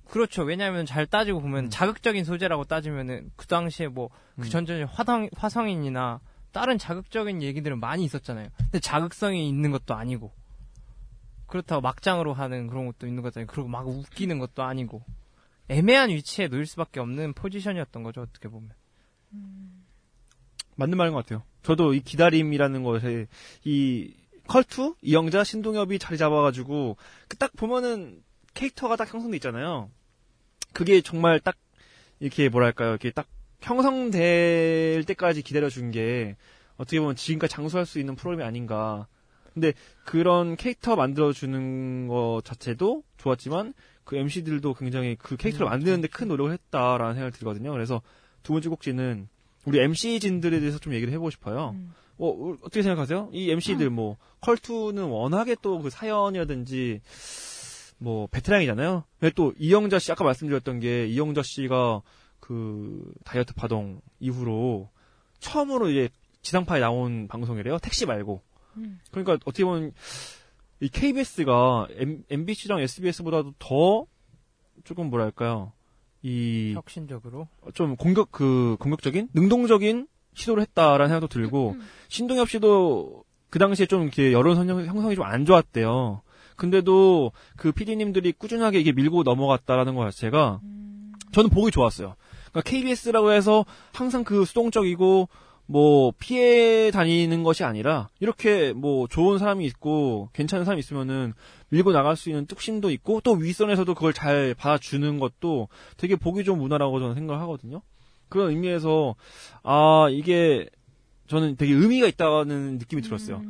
[0.08, 0.42] 그렇죠.
[0.42, 1.70] 왜냐하면 잘 따지고 보면 음.
[1.70, 4.44] 자극적인 소재라고 따지면은 그 당시에 뭐그 음.
[4.44, 6.20] 전전에 화성 화성인이나
[6.52, 8.48] 다른 자극적인 얘기들은 많이 있었잖아요.
[8.56, 10.32] 근데 자극성이 있는 것도 아니고
[11.48, 13.48] 그렇다고 막장으로 하는 그런 것도 있는 거잖아요.
[13.48, 15.02] 그리고 막 웃기는 것도 아니고
[15.68, 18.20] 애매한 위치에 놓일 수밖에 없는 포지션이었던 거죠.
[18.22, 18.70] 어떻게 보면.
[20.76, 21.42] 맞는 말인 것 같아요.
[21.62, 23.26] 저도 이 기다림이라는 것에
[23.64, 24.14] 이
[24.46, 26.96] 컬투 이영자 신동엽이 자리 잡아가지고
[27.28, 29.90] 그딱 보면은 캐릭터가 딱 형성돼 있잖아요.
[30.72, 31.56] 그게 정말 딱
[32.20, 33.26] 이렇게 뭐랄까요, 이렇게 딱
[33.60, 36.36] 형성될 때까지 기다려준 게
[36.76, 39.06] 어떻게 보면 지금까지 장수할 수 있는 프로그램이 아닌가.
[39.52, 39.72] 근데
[40.04, 47.14] 그런 캐릭터 만들어주는 것 자체도 좋았지만 그 MC들도 굉장히 그 캐릭터를 만드는데 큰 노력을 했다라는
[47.14, 47.72] 생각이 들거든요.
[47.72, 48.02] 그래서
[48.42, 49.28] 두 번째 꼭지는
[49.64, 51.70] 우리 MC진들에 대해서 좀 얘기를 해보고 싶어요.
[51.74, 51.94] 음.
[52.18, 53.30] 어, 어떻게 생각하세요?
[53.32, 57.00] 이 MC들 뭐 컬투는 워낙에 또 그 사연이라든지
[57.98, 59.04] 뭐 베테랑이잖아요.
[59.18, 62.02] 근데 또 이영자 씨 아까 말씀드렸던 게 이영자 씨가
[62.40, 64.90] 그 다이어트 파동 이후로
[65.40, 66.08] 처음으로 이제
[66.42, 67.78] 지상파에 나온 방송이래요.
[67.78, 68.42] 택시 말고.
[68.76, 69.00] 음.
[69.10, 69.92] 그러니까 어떻게 보면
[70.80, 71.88] 이 KBS가
[72.28, 74.06] MBC랑 SBS보다도 더
[74.84, 75.72] 조금 뭐랄까요?
[76.24, 77.48] 이 혁신적으로.
[77.74, 81.76] 좀 공격 그 공격적인 능동적인 시도를 했다라는 생각도 들고
[82.08, 86.22] 신동엽 씨도 그 당시에 좀 이렇게 여론 선형, 형성이 좀 안 좋았대요.
[86.56, 90.60] 근데도 그 PD님들이 꾸준하게 이게 밀고 넘어갔다라는 것 자체가
[91.32, 92.14] 저는 보기 좋았어요.
[92.50, 95.28] 그러니까 KBS라고 해서 항상 그 수동적이고
[95.66, 101.34] 뭐 피해 다니는 것이 아니라 이렇게 뭐 좋은 사람이 있고 괜찮은 사람이 있으면은
[101.74, 106.58] 밀고 나갈 수 있는 뚝심도 있고 또 윗선에서도 그걸 잘 받아주는 것도 되게 보기 좋은
[106.58, 107.82] 문화라고 저는 생각을 하거든요.
[108.28, 109.16] 그런 의미에서
[109.64, 110.68] 아 이게
[111.26, 113.42] 저는 되게 의미가 있다는 느낌이 들었어요.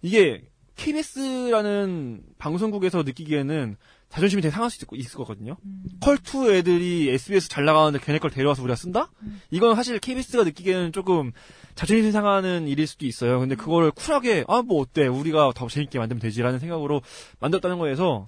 [0.00, 0.44] 이게
[0.76, 3.76] KBS라는 방송국에서 느끼기에는
[4.08, 5.56] 자존심이 되게 상할 수 있, 있을 거거든요.
[6.00, 9.10] 컬투 애들이 SBS 잘 나가는데 걔네 걸 데려와서 우리가 쓴다?
[9.50, 11.32] 이건 사실 KBS가 느끼기에는 조금
[11.74, 13.38] 자존심 상하는 일일 수도 있어요.
[13.40, 17.02] 근데 그걸 쿨하게 아 뭐 어때 우리가 더 재밌게 만들면 되지라는 생각으로
[17.40, 18.26] 만들었다는 거에서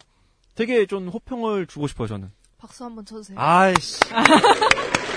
[0.55, 2.31] 되게 좀 호평을 주고 싶어요 저는.
[2.59, 3.39] 박수 한번 쳐주세요.
[3.39, 4.01] 아이씨.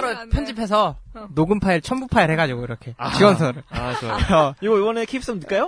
[0.00, 0.36] 따로 안 돼.
[0.36, 1.28] 편집해서 어.
[1.34, 3.12] 녹음 파일 첨부 파일 해가지고 이렇게 아.
[3.12, 4.14] 지원서를 아 좋아요.
[4.36, 5.66] 어, 이거 이번에 킵스 넣을까요?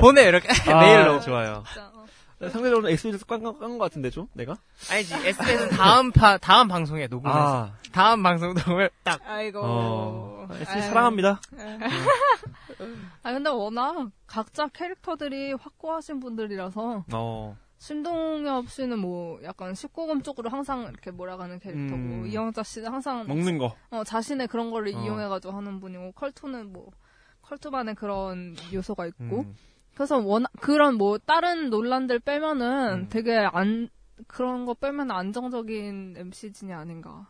[0.00, 1.20] 보내 이렇게 아, 메일로.
[1.20, 1.62] 좋아요.
[1.66, 2.04] 진짜, 어.
[2.50, 4.56] 상대적으로 SBS 깐것 같은데 좀 내가?
[4.90, 9.60] 아니지 SBS는 다음 파 다음 방송에 녹음해서 아, 다음 방송 녹음을 딱 아이고.
[9.62, 10.82] 어, SBS 아유.
[10.82, 11.40] 사랑합니다.
[13.22, 20.84] 아 근데 워낙 각자 캐릭터들이 확고하신 분들이라서 어, 신동엽 씨는 뭐 약간 19금 쪽으로 항상
[20.84, 22.26] 이렇게 몰아가는 캐릭터고 음.
[22.26, 23.76] 이영자 씨는 항상 먹는 거.
[23.90, 25.04] 어, 자신의 그런 거를 어.
[25.04, 26.90] 이용해가지고 하는 분이고 컬투는 뭐
[27.42, 29.54] 컬투만의 그런 요소가 있고 음.
[29.92, 33.08] 그래서 워낙 그런 뭐 다른 논란들 빼면은 음.
[33.10, 33.90] 되게 안
[34.28, 37.26] 그런 거 빼면 안정적인 MC진이 아닌가.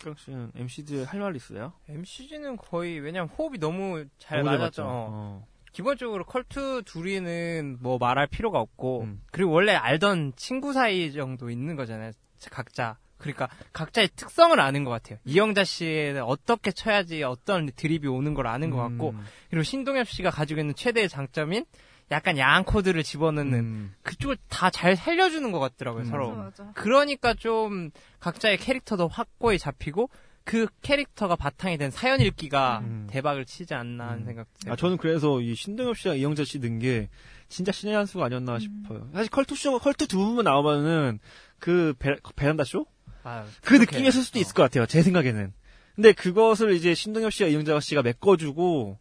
[0.00, 1.72] 그럼 씨는 MC들 할말 있어요?
[1.88, 4.82] MCG는 거의 왜냐면 호흡이 너무 잘 너무 맞았죠.
[4.82, 4.84] 맞죠?
[4.88, 5.51] 어.
[5.72, 5.76] 어.
[5.76, 9.22] 기본적으로 컬투 둘이는 뭐 말할 필요가 없고 음.
[9.30, 12.12] 그리고 원래 알던 친구 사이 정도 있는 거잖아요.
[12.50, 12.98] 각자.
[13.18, 15.18] 그러니까 각자의 특성을 아는 것 같아요.
[15.24, 19.24] 이영자 씨는 어떻게 쳐야지 어떤 드립이 오는 걸 아는 것 같고 음.
[19.48, 21.64] 그리고 신동엽 씨가 가지고 있는 최대의 장점인
[22.10, 23.94] 약간 야한 코드를 집어넣는 음.
[24.02, 26.10] 그쪽을 다 잘 살려주는 것 같더라고요 음.
[26.10, 26.30] 서로.
[26.34, 26.72] 맞아 맞아.
[26.74, 30.10] 그러니까 좀 각자의 캐릭터도 확고히 잡히고
[30.44, 33.06] 그 캐릭터가 바탕이 된 사연 읽기가 음.
[33.10, 34.26] 대박을 치지 않나 하는 음.
[34.26, 34.46] 생각.
[34.68, 37.08] 아, 저는 그래서 이 신동엽 씨랑 이영자 씨 든 게
[37.48, 38.26] 진짜 신의 한 수가 음.
[38.26, 39.08] 아니었나 싶어요.
[39.12, 41.18] 사실 컬투 쇼, 컬투 두 분만 나오면은
[41.58, 42.86] 그 베, 베란다 쇼?
[43.24, 43.74] 아, 그.
[43.74, 44.42] 느낌이었을 수도 어.
[44.42, 44.86] 있을 것 같아요.
[44.86, 45.52] 제 생각에는.
[45.94, 48.98] 근데 그것을 이제 신동엽 씨와 이영자 씨가 메꿔주고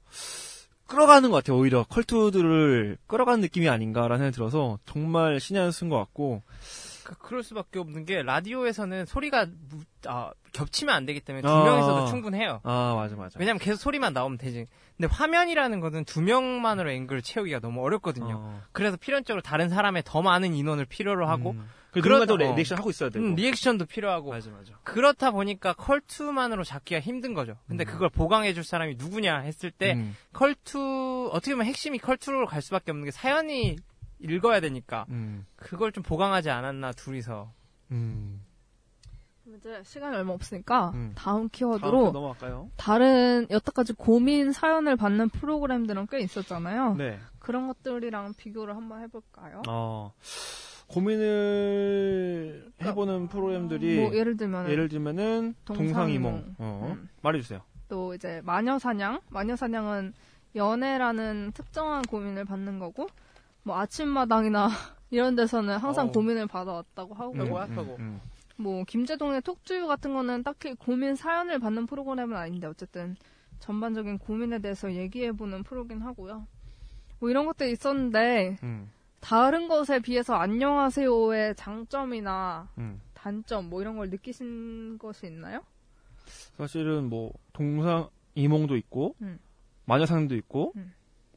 [0.88, 1.58] 끌어가는 것 같아요.
[1.58, 6.44] 오히려 컬투들을 끌어가는 느낌이 아닌가라는 생각이 들어서 정말 신의 한 수인 것 같고
[7.12, 11.64] 그, 그럴 수밖에 없는 게 라디오에서는 소리가 무- 아, 겹치면 안 되기 때문에 두 아.
[11.64, 12.62] 명이서도 충분해요.
[12.64, 13.38] 아 맞아 맞아.
[13.40, 14.66] 왜냐면 계속 소리만 나오면 되지.
[14.98, 18.36] 근데 화면이라는 거는 두 명만으로 앵글을 채우기가 너무 어렵거든요.
[18.38, 18.62] 어.
[18.72, 21.70] 그래서 필연적으로 다른 사람의 더 많은 인원을 필요로 하고 음.
[21.92, 22.56] 그또 어.
[22.56, 23.26] 리액션 하고 있어야 되고.
[23.26, 24.72] 음, 리액션도 필요하고 맞아 맞아.
[24.84, 27.58] 그렇다 보니까 컬투만으로 잡기가 힘든 거죠.
[27.68, 27.86] 근데 음.
[27.86, 30.16] 그걸 보강해줄 사람이 누구냐 했을 때 음.
[30.34, 33.76] 컬투 어떻게 보면 핵심이 컬투로 갈 수밖에 없는 게 사연이
[34.22, 35.46] 읽어야 되니까 음.
[35.56, 37.52] 그걸 좀 보강하지 않았나 둘이서.
[37.92, 38.42] 음.
[39.48, 41.12] 이제 시간이 얼마 없으니까 음.
[41.16, 42.70] 다음 다음 키워드로 편 넘어갈까요?
[42.78, 46.96] 다른 여태까지 고민 사연을 받는 프로그램들은 꽤 있었잖아요.
[46.96, 47.20] 네.
[47.40, 49.64] 그런 것들이랑 비교를 한번 해볼까요?
[49.68, 50.14] 어,
[50.88, 55.96] 고민을 해보는 프로그램들이 뭐 예를 들면 예를 들면은 동상이몽.
[55.96, 56.56] 동상이몽.
[56.60, 57.10] 어, 음.
[57.22, 57.62] 말해주세요.
[57.90, 59.22] 또 이제 마녀사냥.
[59.30, 60.14] 마녀사냥은
[60.56, 63.08] 연애라는 특정한 고민을 받는 거고,
[63.64, 64.70] 뭐 아침마당이나
[65.10, 66.12] 이런 데서는 항상 어.
[66.12, 67.54] 고민을 받아왔다고 하고, 음.
[67.54, 67.96] 하고.
[68.00, 68.22] 음.
[68.58, 73.16] 뭐 김재동의 톡투유 같은 거는 딱히 고민 사연을 받는 프로그램은 아닌데 어쨌든
[73.60, 76.46] 전반적인 고민에 대해서 얘기해보는 프로긴 하고요.
[77.20, 78.90] 뭐 이런 것도 있었는데 음.
[79.20, 83.02] 다른 것에 비해서 안녕하세요의 장점이나 음.
[83.14, 85.62] 단점 뭐 이런 걸 느끼신 것이 있나요?
[86.58, 89.40] 사실은 뭐 동상 이몽도 있고 음.
[89.86, 90.94] 마녀상도 있고 음.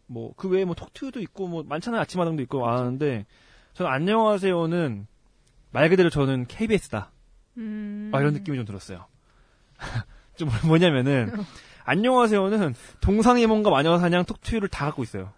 [0.07, 3.27] 뭐 그 외에 뭐 톡투도 있고 뭐 많잖아요 아침마당도 있고 많은데
[3.75, 5.07] 저는 안녕하세요는
[5.71, 7.11] 말 그대로 저는 KBS다.
[7.57, 8.11] 음.
[8.15, 9.07] 아, 이런 느낌이 좀 들었어요.
[10.37, 11.33] 좀 뭐냐면은
[11.85, 15.33] 안녕하세요는 동상이몽과 마녀사냥 톡투유를 다 갖고 있어요.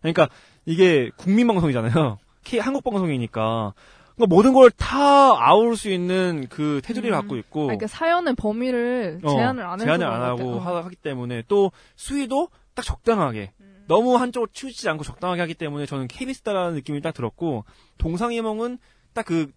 [0.00, 0.28] 그러니까
[0.64, 2.18] 이게 국민 방송이잖아요.
[2.60, 3.74] 한국 방송이니까
[4.16, 4.98] 그러니까 모든 걸 다
[5.46, 7.20] 아울 수 있는 그 테두리를 음.
[7.20, 7.64] 갖고 있고.
[7.66, 10.58] 그러니까 사연의 범위를 어, 제한을 안 제한을 안 하고 어.
[10.58, 13.59] 하기 때문에 또 수위도 딱 적당하게 음.
[13.90, 17.64] 너무 한쪽으로 치우치지 않고 적당하게 하기 때문에 저는 KBS다라는 느낌이 딱 들었고
[17.98, 18.78] 동상이몽은
[19.14, 19.50] 딱 그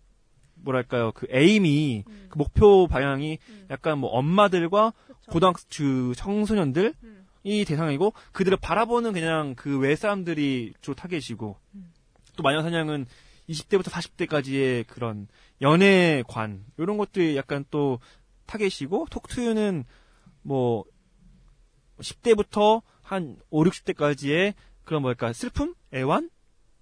[0.56, 2.28] 뭐랄까요 그 에임이 음.
[2.30, 3.68] 그 목표 방향이 음.
[3.70, 4.94] 약간 뭐 엄마들과
[5.28, 7.28] 고등학교 청소년들 음.
[7.44, 11.94] 이 대상이고 그들을 바라보는 그냥 그 외 사람들이 주로 타겟이고 음.
[12.36, 13.06] 또 마녀 사냥은
[13.50, 15.28] 20대부터 40대까지의 그런
[15.62, 18.00] 연애관 이런 것들이 약간 또
[18.48, 19.86] 타겟이고 톡투유는
[20.42, 20.86] 뭐
[22.00, 26.30] 10대부터 한 5, 60대까지의 그런 뭐랄까 슬픔, 애완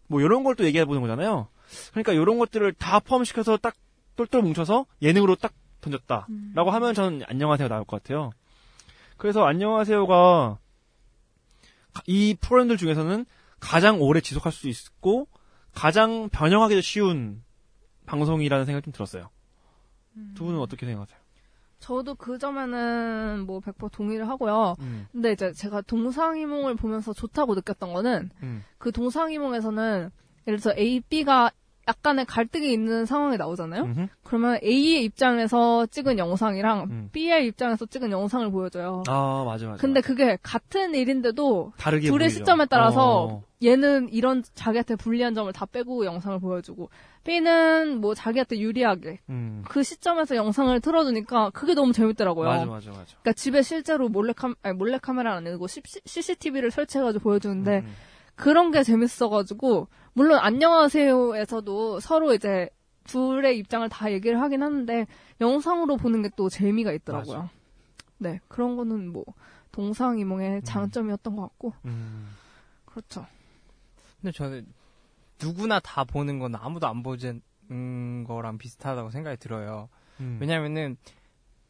[0.07, 1.47] 뭐 이런 걸 또 얘기해 보는 거잖아요.
[1.91, 3.75] 그러니까 이런 것들을 다 포함시켜서 딱
[4.15, 6.53] 똘똘 뭉쳐서 예능으로 딱 던졌다라고 음.
[6.55, 8.31] 하면 저는 안녕하세요 나올 것 같아요.
[9.17, 10.57] 그래서 안녕하세요가
[12.07, 13.25] 이 프로그램들 중에서는
[13.59, 15.27] 가장 오래 지속할 수 있고
[15.73, 17.43] 가장 변형하기도 쉬운
[18.05, 19.29] 방송이라는 생각이 좀 들었어요.
[20.17, 20.33] 음.
[20.35, 21.20] 두 분은 어떻게 생각하세요?
[21.81, 24.75] 저도 그 점에는 뭐 100% 동의를 하고요.
[24.79, 25.07] 음.
[25.11, 28.63] 근데 이제 제가 동상이몽을 보면서 좋다고 느꼈던 거는 음.
[28.77, 30.11] 그 동상이몽에서는
[30.47, 31.51] 예를 들어서 A, B가
[31.91, 33.83] 약간의 갈등이 있는 상황이 나오잖아요.
[33.83, 34.07] 음흠.
[34.23, 37.09] 그러면 A의 입장에서 찍은 영상이랑 음.
[37.11, 39.03] B의 입장에서 찍은 영상을 보여줘요.
[39.07, 39.81] 아 맞아 맞아.
[39.81, 42.29] 근데 그게 같은 일인데도 둘의 보이죠.
[42.29, 43.43] 시점에 따라서 어.
[43.63, 46.89] 얘는 이런 자기한테 불리한 점을 다 빼고 영상을 보여주고
[47.25, 49.63] B는 뭐 자기한테 유리하게 음.
[49.67, 52.47] 그 시점에서 영상을 틀어주니까 그게 너무 재밌더라고요.
[52.47, 53.03] 맞아 맞아 맞아.
[53.05, 57.79] 그러니까 집에 실제로 몰래카 아니 몰래카메라는 아니고 CCTV를 설치해가지고 보여주는데.
[57.79, 57.85] 음.
[57.85, 57.95] 음.
[58.35, 62.69] 그런 게 재밌어가지고 물론 안녕하세요에서도 서로 이제
[63.05, 65.07] 둘의 입장을 다 얘기를 하긴 하는데
[65.39, 67.37] 영상으로 보는 게 또 재미가 있더라고요.
[67.37, 67.49] 맞아.
[68.17, 69.23] 네 그런 거는 뭐
[69.71, 70.61] 동상이몽의 음.
[70.63, 72.29] 장점이었던 것 같고 음.
[72.85, 73.25] 그렇죠.
[74.21, 74.67] 근데 저는
[75.41, 79.89] 누구나 다 보는 건 아무도 안 보는 거랑 비슷하다고 생각이 들어요.
[80.19, 80.37] 음.
[80.39, 80.97] 왜냐면은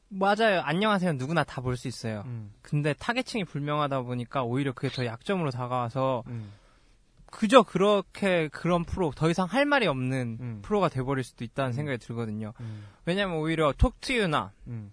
[0.10, 0.60] 맞아요.
[0.66, 1.14] 안녕하세요.
[1.14, 2.24] 누구나 다 볼 수 있어요.
[2.26, 2.52] 음.
[2.62, 6.52] 근데 타겟층이 불명하다 보니까 오히려 그게 더 약점으로 다가와서 음.
[7.32, 10.60] 그저 그렇게 그런 프로 더 이상 할 말이 없는 음.
[10.62, 11.74] 프로가 돼버릴 수도 있다는 음.
[11.74, 12.54] 생각이 들거든요.
[12.60, 12.86] 음.
[13.06, 14.92] 왜냐면 오히려 톡투유나 음.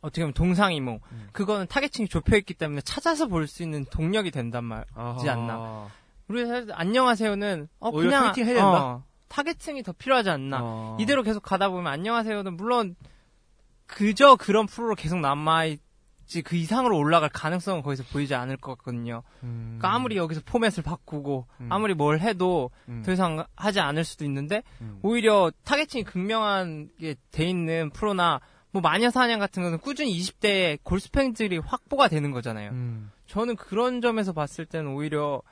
[0.00, 1.00] 어떻게 보면 동상이몽
[1.32, 5.88] 그거는 타겟층이 좁혀 있기 때문에 찾아서 볼 수 있는 동력이 된단 말이지 않나.
[6.28, 8.62] 우리 사실 안녕하세요는 어 그냥 해야 된다.
[8.62, 10.58] 어, 타겟층이 더 필요하지 않나.
[10.62, 10.96] 어.
[10.98, 12.96] 이대로 계속 가다 보면 안녕하세요는 물론
[13.86, 15.64] 그저 그런 프로로 계속 남아
[16.30, 19.22] 있지 그 이상으로 올라갈 가능성은 거기서 보이지 않을 것 같거든요.
[19.42, 19.76] 음.
[19.78, 21.66] 그러니까 아무리 여기서 포맷을 바꾸고 음.
[21.70, 23.02] 아무리 뭘 해도 음.
[23.04, 25.00] 더 이상 하지 않을 수도 있는데 음.
[25.02, 31.58] 오히려 타겟층이 극명한 게 돼 있는 프로나 뭐 마녀 사냥 같은 거는 꾸준히 20대에 골스팬들이
[31.58, 32.70] 확보가 되는 거잖아요.
[32.70, 33.10] 음.
[33.26, 35.42] 저는 그런 점에서 봤을 때는 오히려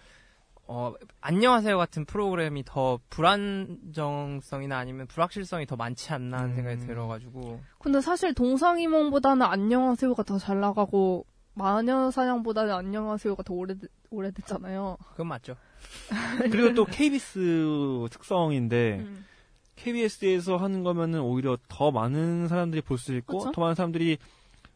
[0.70, 0.92] 어,
[1.22, 6.54] 안녕하세요 같은 프로그램이 더 불안정성이나 아니면 불확실성이 더 많지 않나 하는 음.
[6.56, 7.60] 생각이 들어가지고.
[7.78, 13.74] 근데 사실 동상이몽보다는 안녕하세요가 더 잘 나가고 마녀사냥보다는 안녕하세요가 더 오래
[14.10, 14.98] 오래됐잖아요.
[15.12, 15.56] 그건 맞죠.
[16.52, 19.24] 그리고 또 KBS 특성인데 음.
[19.76, 23.52] KBS에서 하는 거면은 오히려 더 많은 사람들이 볼 수 있고 그쵸?
[23.52, 24.18] 더 많은 사람들이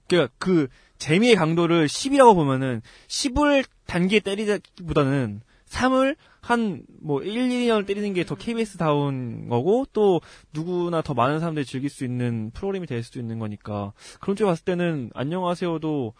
[0.08, 0.68] 그러니까 그
[0.98, 8.34] 재미의 강도를 10이라고 보면은 10을 단기에 때리기보다는 3을 한, 뭐, 1, 2년을 때리는 게 더
[8.34, 10.20] KBS다운 거고, 또,
[10.52, 14.64] 누구나 더 많은 사람들이 즐길 수 있는 프로그램이 될 수도 있는 거니까, 그런 쪽에 봤을
[14.64, 16.14] 때는, 안녕하세요도,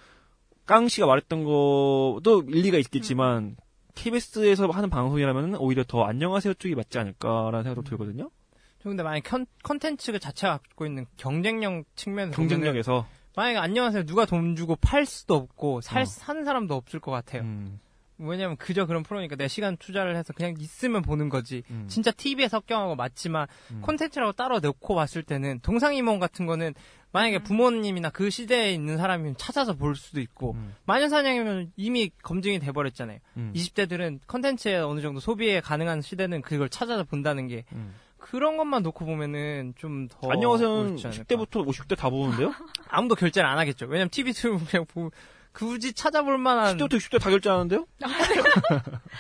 [0.64, 3.57] 깡 씨가 말했던 것도 일리가 있겠지만, 음.
[3.94, 7.84] KBS에서 하는 방송이라면 오히려 더 안녕하세요 쪽이 맞지 않을까라는 생각도 음.
[7.84, 8.30] 들거든요?
[8.82, 9.22] 근데 만약
[9.62, 15.82] 컨텐츠 자체가 갖고 있는 경쟁력 측면에서 경쟁력에서 만약에 안녕하세요 누가 돈 주고 팔 수도 없고
[15.82, 16.05] 살 어.
[16.07, 17.42] 사는 사람도 없을 것 같아요.
[17.42, 17.80] 음.
[18.23, 21.62] 왜냐면 그저 그런 프로니까 내 시간 투자를 해서 그냥 있으면 보는 거지.
[21.70, 21.87] 음.
[21.89, 23.81] 진짜 TV에 석경하고 맞지만 음.
[23.83, 26.75] 콘텐츠라고 따로 넣고 봤을 때는 동상이몽 같은 거는
[27.12, 27.43] 만약에 음.
[27.43, 30.75] 부모님이나 그 시대에 있는 사람이면 찾아서 볼 수도 있고 음.
[30.87, 33.18] 마녀사냥이면 이미 검증이 돼버렸잖아요.
[33.37, 33.53] 음.
[33.55, 37.95] 20대들은 콘텐츠에 어느 정도 소비에 가능한 시대는 그걸 찾아서 본다는 게 음.
[38.23, 40.31] 그런 것만 놓고 보면은 좀 더.
[40.31, 42.55] 안녕하세요는 10대부터 50대 다 보는데요?
[42.89, 43.87] 아무도 결제를 안 하겠죠.
[43.87, 45.11] 왜냐면 TV 틀면 그냥 보,
[45.53, 46.76] 굳이 찾아볼 만한.
[46.76, 47.86] 10대부터 60대 다 결제하는데요?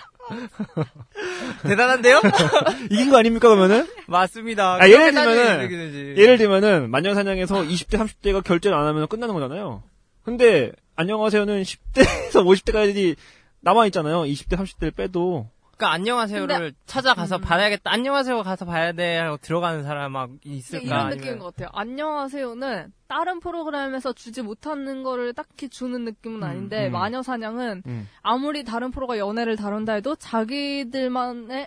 [1.62, 2.20] 대단한데요?
[2.90, 3.86] 이긴 거 아닙니까, 그러면은?
[4.06, 4.78] 맞습니다.
[4.80, 9.82] 아, 예를 들면은, 예를 들면은, 만년사냥에서 20대, 30대가 결제를 안 하면 끝나는 거잖아요.
[10.24, 13.16] 근데, 안녕하세요는 10대에서 50대까지
[13.60, 14.22] 남아 있잖아요.
[14.22, 15.48] 20대, 30대를 빼도.
[15.82, 17.40] 그러니까 안녕하세요를 근데, 찾아가서 음.
[17.40, 17.90] 봐야겠다.
[17.90, 20.84] 안녕하세요 가서 봐야 돼 하고 들어가는 사람 막 있을까?
[20.84, 21.70] 이런 느낌인 것 같아요.
[21.72, 28.08] 안녕하세요는 다른 프로그램에서 주지 못하는 거를 딱히 주는 느낌은 음, 아닌데 음, 마녀사냥은 음.
[28.22, 31.66] 아무리 다른 프로가 연애를 다룬다 해도 자기들만의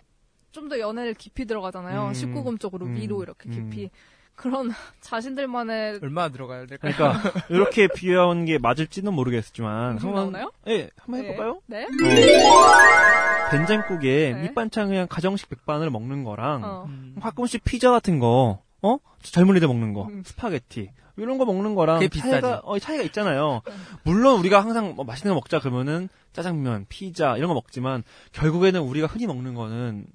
[0.54, 2.12] 좀 더 연애를 깊이 들어가잖아요.
[2.14, 3.90] 19금 쪽으로 위로 이렇게 깊이.
[4.36, 4.72] 그런
[5.02, 6.94] 자신들만의 얼마 들어가야 될까요?
[6.96, 10.52] 그러니까 이렇게 비유한 게 맞을지는 모르겠지만 한번 나오나요?
[10.66, 11.62] 네, 한번 해볼까요?
[11.68, 11.88] 네.
[12.02, 12.44] 네.
[12.44, 14.42] 어, 된장국에 네.
[14.44, 16.88] 밑반찬 그냥 가정식 백반을 먹는 거랑 어.
[17.22, 20.24] 가끔씩 피자 같은 거, 어 젊은이들 먹는 거, 음.
[20.26, 23.62] 스파게티 이런 거 먹는 거랑 차이가 어, 차이가 있잖아요.
[24.04, 29.08] 물론 우리가 항상 뭐 맛있는 거 먹자 그러면은 짜장면, 피자 이런 거 먹지만 결국에는 우리가
[29.08, 30.06] 흔히 먹는 거는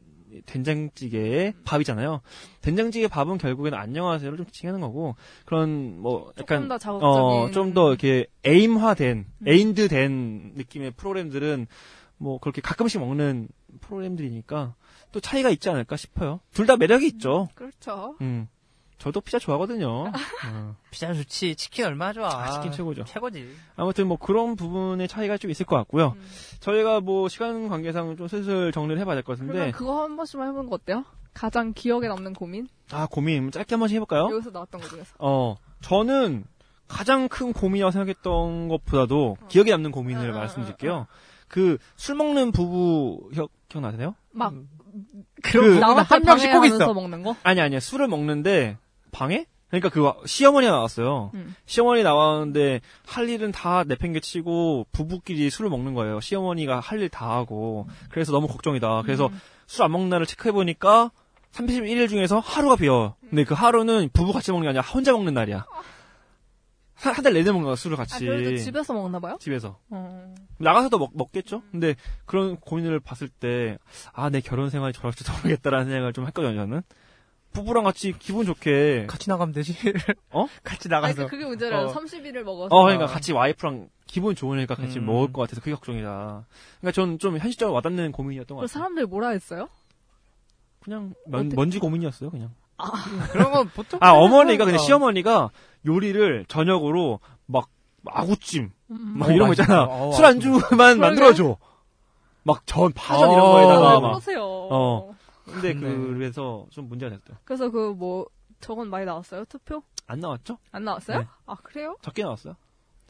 [0.46, 2.20] 된장찌개에 밥이잖아요.
[2.60, 9.46] 된장찌개 밥은 결국에는 안녕하세요를 좀 지칭하는 거고 그런 뭐 약간 어좀 더 이렇게 aim화된 음.
[9.48, 11.66] aimed된 느낌의 프로그램들은
[12.18, 13.48] 뭐 그렇게 가끔씩 먹는
[13.80, 14.74] 프로그램들이니까
[15.12, 16.40] 또 차이가 있지 않을까 싶어요.
[16.52, 17.48] 둘 다 매력이 있죠.
[17.54, 18.16] 그렇죠.
[18.20, 18.48] 음.
[19.00, 20.12] 저도 피자 좋아하거든요.
[20.46, 20.76] 어.
[20.90, 21.56] 피자 좋지.
[21.56, 22.28] 치킨 얼마나 좋아.
[22.28, 23.04] 아, 치킨 최고죠.
[23.04, 23.48] 최고지.
[23.76, 26.14] 아무튼 뭐 그런 부분의 차이가 좀 있을 것 같고요.
[26.16, 26.28] 음.
[26.60, 29.70] 저희가 뭐 시간 관계상 좀 슬슬 정리를 해봐야 될 것 같은데.
[29.72, 31.04] 그거 한 번씩만 해보는 거 어때요?
[31.32, 32.68] 가장 기억에 남는 고민?
[32.92, 34.28] 아 고민 짧게 한 번씩 해볼까요?
[34.32, 35.14] 여기서 나왔던 거 중에서.
[35.18, 36.44] 어 저는
[36.86, 39.46] 가장 큰 고민이라고 생각했던 것보다도 어.
[39.48, 40.94] 기억에 남는 고민을 어, 말씀드릴게요.
[40.94, 41.06] 어,
[41.48, 44.14] 그술 먹는 부부 기억 기억나세요?
[44.32, 44.68] 막 음.
[45.42, 46.92] 그런 그, 한 명씩 꼭 있어.
[46.92, 47.34] 먹는 거?
[47.44, 48.76] 아니 아니야 술을 먹는데
[49.10, 49.46] 방에?
[49.68, 51.30] 그러니까 그 시어머니가 나왔어요.
[51.34, 51.54] 음.
[51.66, 56.20] 시어머니 나왔는데 할 일은 다 내팽개치고 부부끼리 술을 먹는 거예요.
[56.20, 59.02] 시어머니가 할 일 다 하고 그래서 너무 걱정이다.
[59.02, 59.40] 그래서 음.
[59.66, 61.12] 술안 먹는 날을 체크해 보니까
[61.52, 63.14] 31일 중에서 하루가 비어.
[63.28, 65.64] 근데 그 하루는 부부 같이 먹는 게 아니라 혼자 먹는 날이야.
[66.94, 68.16] 한 달 내내 먹는 거야 술을 같이.
[68.16, 69.38] 아, 그래도 집에서 먹나 봐요?
[69.40, 69.78] 집에서.
[69.88, 70.34] 어.
[70.58, 71.62] 나가서도 먹, 먹겠죠.
[71.70, 71.94] 근데
[72.26, 73.78] 그런 고민을 봤을 때
[74.12, 76.56] 아 내 결혼 생활이 저럴지도 모르겠다라는 생각을 좀 했거든요.
[76.56, 76.82] 저는.
[77.52, 79.74] 부부랑 같이 기분 좋게 같이 나가면 되지.
[80.30, 80.46] 어?
[80.62, 81.22] 같이 나가서.
[81.22, 81.86] 아니, 그게 문제라요.
[81.88, 81.92] 어.
[81.94, 82.74] 30일을 먹어서.
[82.74, 85.06] 어, 그러니까 같이 와이프랑 기분 좋으니까 같이 음.
[85.06, 86.46] 먹을 것 같아서 그게 걱정이다.
[86.80, 88.66] 그러니까 전 좀 현실적으로 와닿는 고민이었던 것 같아요.
[88.72, 89.68] 사람들 뭐라 했어요?
[90.80, 91.56] 그냥 먼, 어떻게...
[91.56, 92.50] 먼지 고민이었어요, 그냥.
[92.78, 92.90] 아,
[93.32, 93.98] 그런 건 보통.
[94.02, 95.50] 아, 어머니가 근데 시어머니가
[95.86, 97.68] 요리를 저녁으로 막
[98.06, 99.14] 아구찜 음.
[99.18, 99.84] 막 어, 이런 거 있잖아.
[99.84, 101.56] 어, 술 안주만 만들어줘.
[102.42, 104.08] 막 전 파전 어, 이런 거에다가 막.
[104.08, 104.42] 그러세요.
[104.42, 105.14] 어.
[105.52, 105.80] 근데 네.
[105.80, 107.36] 그래서 좀 문제가 됐어요.
[107.44, 108.26] 그래서 그 뭐
[108.60, 109.44] 저건 많이 나왔어요?
[109.46, 109.82] 투표?
[110.06, 110.58] 안 나왔죠?
[110.72, 111.18] 안 나왔어요?
[111.20, 111.26] 네.
[111.46, 111.96] 아 그래요?
[112.02, 112.56] 적게 나왔어요.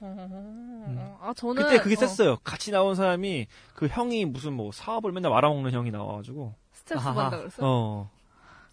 [0.03, 1.15] 음.
[1.21, 1.99] 아 저는 그때 그게 어.
[2.07, 2.37] 셌어요.
[2.45, 7.57] 같이 나온 사람이 그 형이 무슨 뭐 사업을 맨날 말아먹는 형이 나와가지고 스트레스 받다 그랬어.
[7.61, 8.11] 어.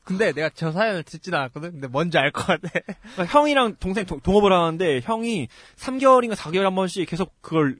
[0.03, 1.71] 근데 내가 저 사연을 듣진 않았거든.
[1.73, 2.69] 근데 뭔지 알 것 같아.
[2.69, 7.79] 그러니까 형이랑 동생 동, 동업을 하는데 형이 3개월인가 4개월 한 번씩 계속 그걸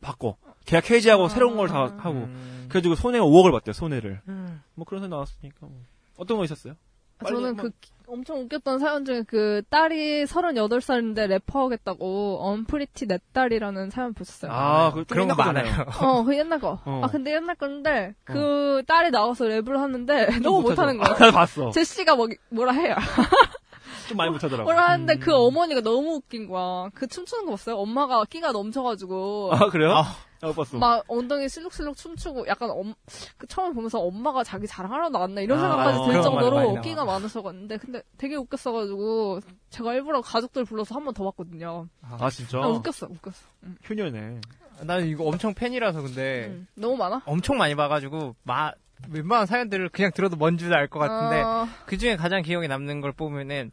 [0.00, 0.36] 바꿔.
[0.66, 2.10] 계약 해지하고 아~ 새로운 걸 다 하고.
[2.10, 2.59] 음.
[2.70, 4.20] 그래가지고 손해가 5억을 봤대요, 손해를.
[4.28, 4.62] 음.
[4.74, 5.58] 뭐 그런 사연 나왔으니까.
[5.60, 5.72] 뭐.
[6.16, 6.74] 어떤 거 있었어요?
[7.18, 7.70] 아, 저는 그
[8.06, 14.50] 엄청 웃겼던 사연 중에 그 딸이 38살인데 래퍼 하겠다고 언프리티 내 딸이라는 사연 보셨어요.
[14.52, 15.86] 아, 그, 그런 거 많아요.
[16.00, 16.80] 어, 그 옛날 거.
[16.84, 17.02] 어.
[17.04, 18.82] 아, 근데 옛날 건데 그 어.
[18.86, 21.14] 딸이 나와서 랩을 하는데 너무 못하는 거야.
[21.14, 21.70] 아, 봤어.
[21.70, 22.96] 제시가 뭐, 뭐라 해요.
[24.08, 24.64] 좀 많이 못하더라고.
[24.64, 25.24] 뭐라 하는데 그 음.
[25.24, 26.90] 그 어머니가 너무 웃긴 거야.
[26.94, 27.76] 그 춤추는 거 봤어요?
[27.76, 29.50] 엄마가 끼가 넘쳐가지고.
[29.52, 29.92] 아, 그래요?
[29.92, 30.29] 아.
[30.42, 30.78] 아, 봤어.
[30.78, 32.94] 막 엉덩이 슬룩슬룩 춤추고 약간 엄,
[33.36, 37.42] 그 처음에 보면서 엄마가 자기 자랑하러 나왔나 이런 아, 생각까지 아, 들 정도로 끼가 많으셔
[37.42, 41.88] 갔는데 근데 되게 웃겼어가지고 제가 일부러 가족들 불러서 한 번 더 봤거든요.
[42.02, 42.58] 아 진짜?
[42.58, 43.46] 아, 웃겼어, 웃겼어.
[43.64, 43.76] 응.
[43.88, 44.40] 효녀네.
[44.82, 46.66] 나는 이거 엄청 팬이라서 근데 응.
[46.74, 47.22] 너무 많아?
[47.26, 48.72] 엄청 많이 봐가지고 마
[49.10, 51.66] 웬만한 사연들을 그냥 들어도 뭔지도 알것 같은데 어...
[51.86, 53.72] 그 중에 가장 기억에 남는 걸 보면은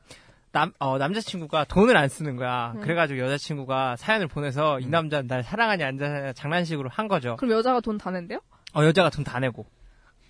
[0.57, 2.73] 남, 어, 남자친구가 돈을 안 쓰는 거야.
[2.75, 2.81] 음.
[2.81, 4.81] 그래가지고 여자친구가 사연을 보내서 음.
[4.81, 7.35] 이 남자 날 사랑하냐 안 사랑하냐 장난식으로 한 거죠.
[7.35, 8.39] 그럼 여자가 돈 다 낸대요?
[8.73, 9.67] 어, 여자가 돈 다 내고.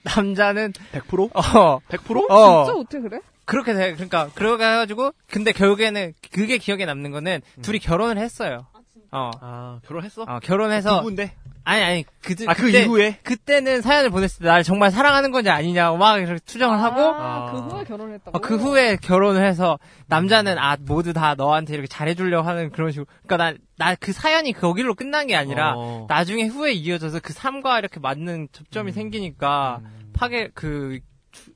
[0.03, 1.31] 남자는 100%?
[1.33, 1.79] 어.
[1.87, 2.29] 100%?
[2.29, 2.65] 어.
[2.65, 3.19] 진짜 어떻게 그래?
[3.45, 3.93] 그렇게 돼.
[3.93, 7.61] 그러니까 그러게 해가지고 근데 결국에는 그게 기억에 남는 거는 음.
[7.61, 8.67] 둘이 결혼을 했어요.
[9.11, 9.31] 어.
[9.41, 10.23] 아, 결혼했어?
[10.23, 10.97] 어, 결혼해서.
[10.97, 11.33] 부부인데?
[11.63, 13.19] 아니, 아니, 그, 아, 그 그때, 이후에?
[13.23, 17.01] 그때는 사연을 보냈을 때날 정말 사랑하는 건지 아니냐고 막 이렇게 투정을 아, 하고.
[17.01, 18.37] 아, 그 후에 결혼했다고?
[18.37, 19.77] 어, 그 후에 결혼을 해서
[20.07, 23.05] 남자는 아, 모두 다 너한테 이렇게 잘해주려고 하는 그런 식으로.
[23.25, 26.05] 그니까 나, 나 그 사연이 거기로 끝난 게 아니라 어.
[26.07, 28.93] 나중에 후에 이어져서 그 삶과 이렇게 맞는 접점이 음.
[28.93, 30.11] 생기니까 음.
[30.13, 30.99] 파괴, 그,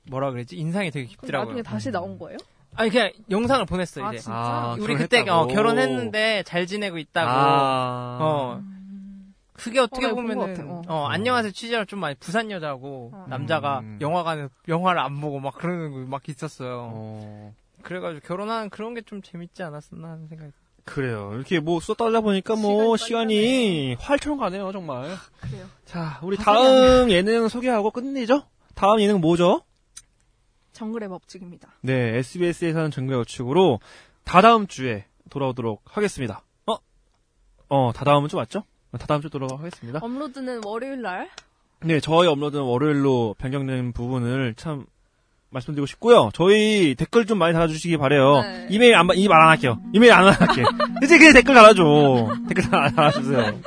[0.10, 1.46] 뭐라 그랬지 인상이 되게 깊더라고요.
[1.56, 2.38] 나중에 다시 나온 거예요?
[2.76, 4.19] 아니 그냥 영상을 보냈어 아, 이제.
[4.19, 4.34] 진짜?
[4.36, 5.22] 아, 우리 그때.
[5.30, 7.30] 어, 결혼했는데 잘 지내고 있다고.
[7.30, 8.17] 아.
[8.22, 8.61] 어.
[9.53, 10.82] 그게 어떻게 어, 나본것 보면은 같아, 어.
[11.03, 13.26] 어, 안녕하세요 취재랑 좀 많이 부산 여자고 어.
[13.30, 13.99] 남자가 음.
[14.01, 16.89] 영화관에 영화를 안 보고 막 그러는 거 막 있었어요.
[16.93, 17.53] 어.
[17.84, 20.51] 그래가지고 결혼하는 그런 게 좀 재밌지 않았었나 하는 생각이.
[20.84, 21.32] 그래요.
[21.36, 25.15] 이렇게 뭐 떨다 보니까 뭐 시간이 시간이 활처럼 가네요, 정말.
[25.41, 25.65] 그래요.
[25.86, 28.43] 자, 우리 아, 다음 예능 소개하고 끝내죠?
[28.74, 29.61] 다음 예능 뭐죠?
[30.82, 31.69] 정글의 법칙입니다.
[31.82, 33.79] 네, SBS에서 하는 정글 우측으로
[34.23, 36.41] 다다음 주에 돌아오도록 하겠습니다.
[36.65, 36.75] 어?
[37.69, 38.63] 어, 다다음은 좀 맞죠?
[38.99, 39.99] 다다음 주에 돌아오도록 하겠습니다.
[40.01, 41.29] 업로드는 월요일 날.
[41.82, 44.88] 네, 저희 업로드는 월요일로 변경된 부분을 참
[45.51, 46.32] 말씀드리고 싶고요.
[46.34, 48.41] 저희 댓글 좀 많이 달아주시기 바래요.
[48.41, 48.67] 네.
[48.71, 49.79] 이메일 안, 이말 안 할게요.
[49.93, 50.63] 이메일 안 할게.
[51.03, 52.38] 이제 그냥 댓글 달아줘.
[52.47, 53.61] 댓글 다 달아주세요.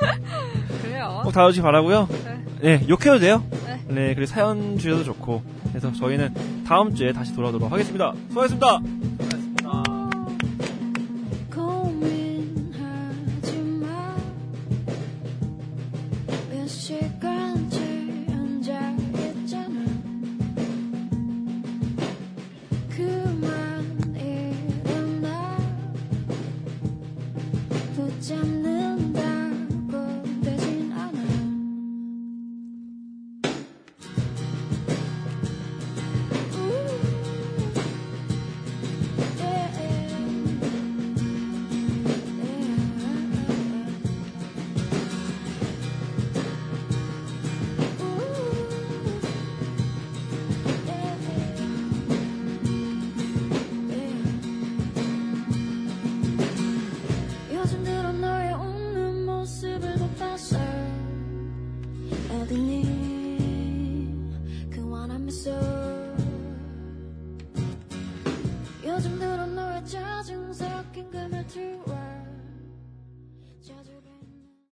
[0.81, 1.21] 그래요.
[1.23, 2.77] 꼭 달아주시기 바라고요 네.
[2.77, 3.41] 네, 욕해도 돼요.
[3.65, 3.83] 네.
[3.87, 5.54] 네, 그리고 사연 주셔도 좋고.
[5.75, 6.33] 그래서 저희는
[6.65, 8.13] 다음 주에 다시 돌아오도록 하겠습니다.
[8.29, 9.24] 수고하셨습니다.